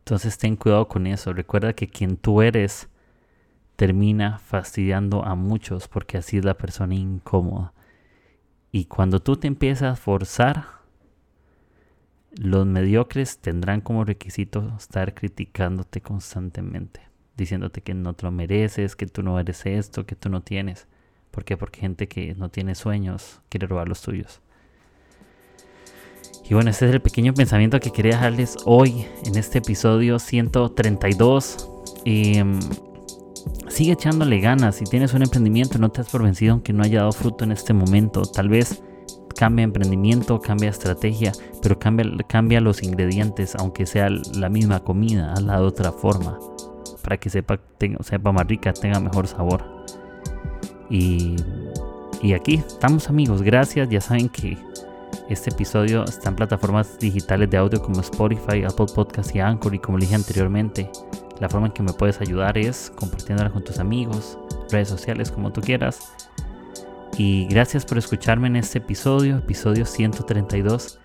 Entonces 0.00 0.36
ten 0.36 0.56
cuidado 0.56 0.86
con 0.86 1.06
eso. 1.06 1.32
Recuerda 1.32 1.72
que 1.72 1.88
quien 1.88 2.16
tú 2.16 2.42
eres 2.42 2.88
termina 3.76 4.38
fastidiando 4.38 5.24
a 5.24 5.34
muchos 5.34 5.88
porque 5.88 6.18
así 6.18 6.38
es 6.38 6.44
la 6.44 6.58
persona 6.58 6.94
incómoda. 6.94 7.72
Y 8.70 8.84
cuando 8.86 9.20
tú 9.20 9.36
te 9.36 9.46
empiezas 9.46 9.92
a 9.92 9.96
forzar, 9.96 10.66
los 12.36 12.66
mediocres 12.66 13.38
tendrán 13.38 13.80
como 13.80 14.04
requisito 14.04 14.74
estar 14.76 15.14
criticándote 15.14 16.00
constantemente, 16.00 17.00
diciéndote 17.36 17.82
que 17.82 17.94
no 17.94 18.14
te 18.14 18.24
lo 18.24 18.32
mereces, 18.32 18.96
que 18.96 19.06
tú 19.06 19.22
no 19.22 19.38
eres 19.38 19.64
esto, 19.66 20.04
que 20.04 20.16
tú 20.16 20.28
no 20.28 20.42
tienes. 20.42 20.88
¿Por 21.30 21.44
qué? 21.44 21.56
Porque 21.56 21.80
gente 21.80 22.08
que 22.08 22.34
no 22.34 22.48
tiene 22.48 22.74
sueños 22.74 23.40
quiere 23.48 23.68
robar 23.68 23.88
los 23.88 24.02
tuyos. 24.02 24.40
Y 26.46 26.52
bueno, 26.52 26.70
este 26.70 26.86
es 26.86 26.92
el 26.92 27.00
pequeño 27.00 27.32
pensamiento 27.32 27.80
que 27.80 27.90
quería 27.90 28.16
dejarles 28.16 28.56
hoy 28.66 29.06
en 29.24 29.36
este 29.36 29.58
episodio 29.58 30.18
132. 30.18 31.70
Y, 32.04 32.36
em, 32.36 32.60
sigue 33.68 33.92
echándole 33.92 34.40
ganas. 34.40 34.76
Si 34.76 34.84
tienes 34.84 35.14
un 35.14 35.22
emprendimiento, 35.22 35.78
no 35.78 35.90
te 35.90 36.02
has 36.02 36.10
por 36.10 36.22
vencido 36.22 36.52
aunque 36.52 36.74
no 36.74 36.82
haya 36.82 37.00
dado 37.00 37.12
fruto 37.12 37.44
en 37.44 37.52
este 37.52 37.72
momento. 37.72 38.22
Tal 38.22 38.50
vez 38.50 38.82
cambia 39.34 39.64
emprendimiento, 39.64 40.38
cambia 40.38 40.68
estrategia, 40.68 41.32
pero 41.62 41.78
cambia, 41.78 42.06
cambia 42.28 42.60
los 42.60 42.82
ingredientes, 42.82 43.54
aunque 43.56 43.86
sea 43.86 44.08
la 44.10 44.48
misma 44.50 44.80
comida, 44.80 45.32
hazla 45.32 45.58
de 45.58 45.66
otra 45.66 45.92
forma, 45.92 46.38
para 47.02 47.16
que 47.16 47.30
sepa, 47.30 47.58
tenga, 47.78 48.02
sepa 48.02 48.32
más 48.32 48.46
rica, 48.46 48.72
tenga 48.72 49.00
mejor 49.00 49.26
sabor. 49.26 49.64
Y, 50.88 51.36
y 52.22 52.34
aquí 52.34 52.56
estamos 52.66 53.08
amigos, 53.08 53.42
gracias, 53.42 53.88
ya 53.88 54.00
saben 54.00 54.28
que 54.28 54.56
este 55.28 55.48
episodio 55.48 56.04
está 56.04 56.28
en 56.28 56.36
plataformas 56.36 56.98
digitales 56.98 57.48
de 57.48 57.56
audio 57.56 57.80
como 57.80 58.02
Spotify, 58.02 58.62
Apple 58.64 58.86
Podcast 58.94 59.34
y 59.34 59.40
Anchor 59.40 59.74
y 59.74 59.78
como 59.78 59.96
dije 59.96 60.14
anteriormente, 60.14 60.90
la 61.40 61.48
forma 61.48 61.68
en 61.68 61.72
que 61.72 61.82
me 61.82 61.94
puedes 61.94 62.20
ayudar 62.20 62.58
es 62.58 62.92
compartiéndola 62.94 63.48
con 63.48 63.64
tus 63.64 63.78
amigos, 63.78 64.38
redes 64.70 64.88
sociales, 64.88 65.30
como 65.30 65.50
tú 65.50 65.62
quieras. 65.62 66.12
Y 67.16 67.46
gracias 67.46 67.86
por 67.86 67.96
escucharme 67.96 68.48
en 68.48 68.56
este 68.56 68.78
episodio, 68.78 69.38
episodio 69.38 69.86
132. 69.86 71.00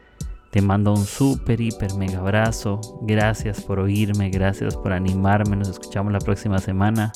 Te 0.51 0.61
mando 0.61 0.93
un 0.93 1.05
super, 1.05 1.61
hiper, 1.61 1.93
mega 1.93 2.19
abrazo. 2.19 2.81
Gracias 3.03 3.61
por 3.61 3.79
oírme, 3.79 4.29
gracias 4.31 4.75
por 4.75 4.91
animarme. 4.91 5.55
Nos 5.55 5.69
escuchamos 5.69 6.11
la 6.11 6.19
próxima 6.19 6.59
semana. 6.59 7.13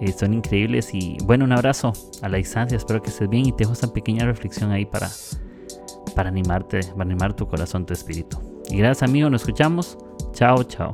Eh, 0.00 0.12
son 0.12 0.34
increíbles 0.34 0.92
y 0.92 1.16
bueno, 1.22 1.44
un 1.44 1.52
abrazo 1.52 1.92
a 2.22 2.28
la 2.28 2.38
distancia. 2.38 2.76
Espero 2.76 3.00
que 3.02 3.10
estés 3.10 3.28
bien 3.28 3.46
y 3.46 3.52
te 3.52 3.58
dejo 3.58 3.74
esta 3.74 3.92
pequeña 3.92 4.24
reflexión 4.24 4.72
ahí 4.72 4.84
para 4.84 5.08
para 6.18 6.30
animarte, 6.30 6.80
para 6.80 7.02
animar 7.02 7.32
tu 7.32 7.46
corazón, 7.46 7.86
tu 7.86 7.92
espíritu. 7.92 8.40
Y 8.70 8.78
gracias 8.78 9.08
amigo, 9.08 9.30
nos 9.30 9.42
escuchamos. 9.42 9.96
Chao, 10.32 10.64
chao. 10.64 10.92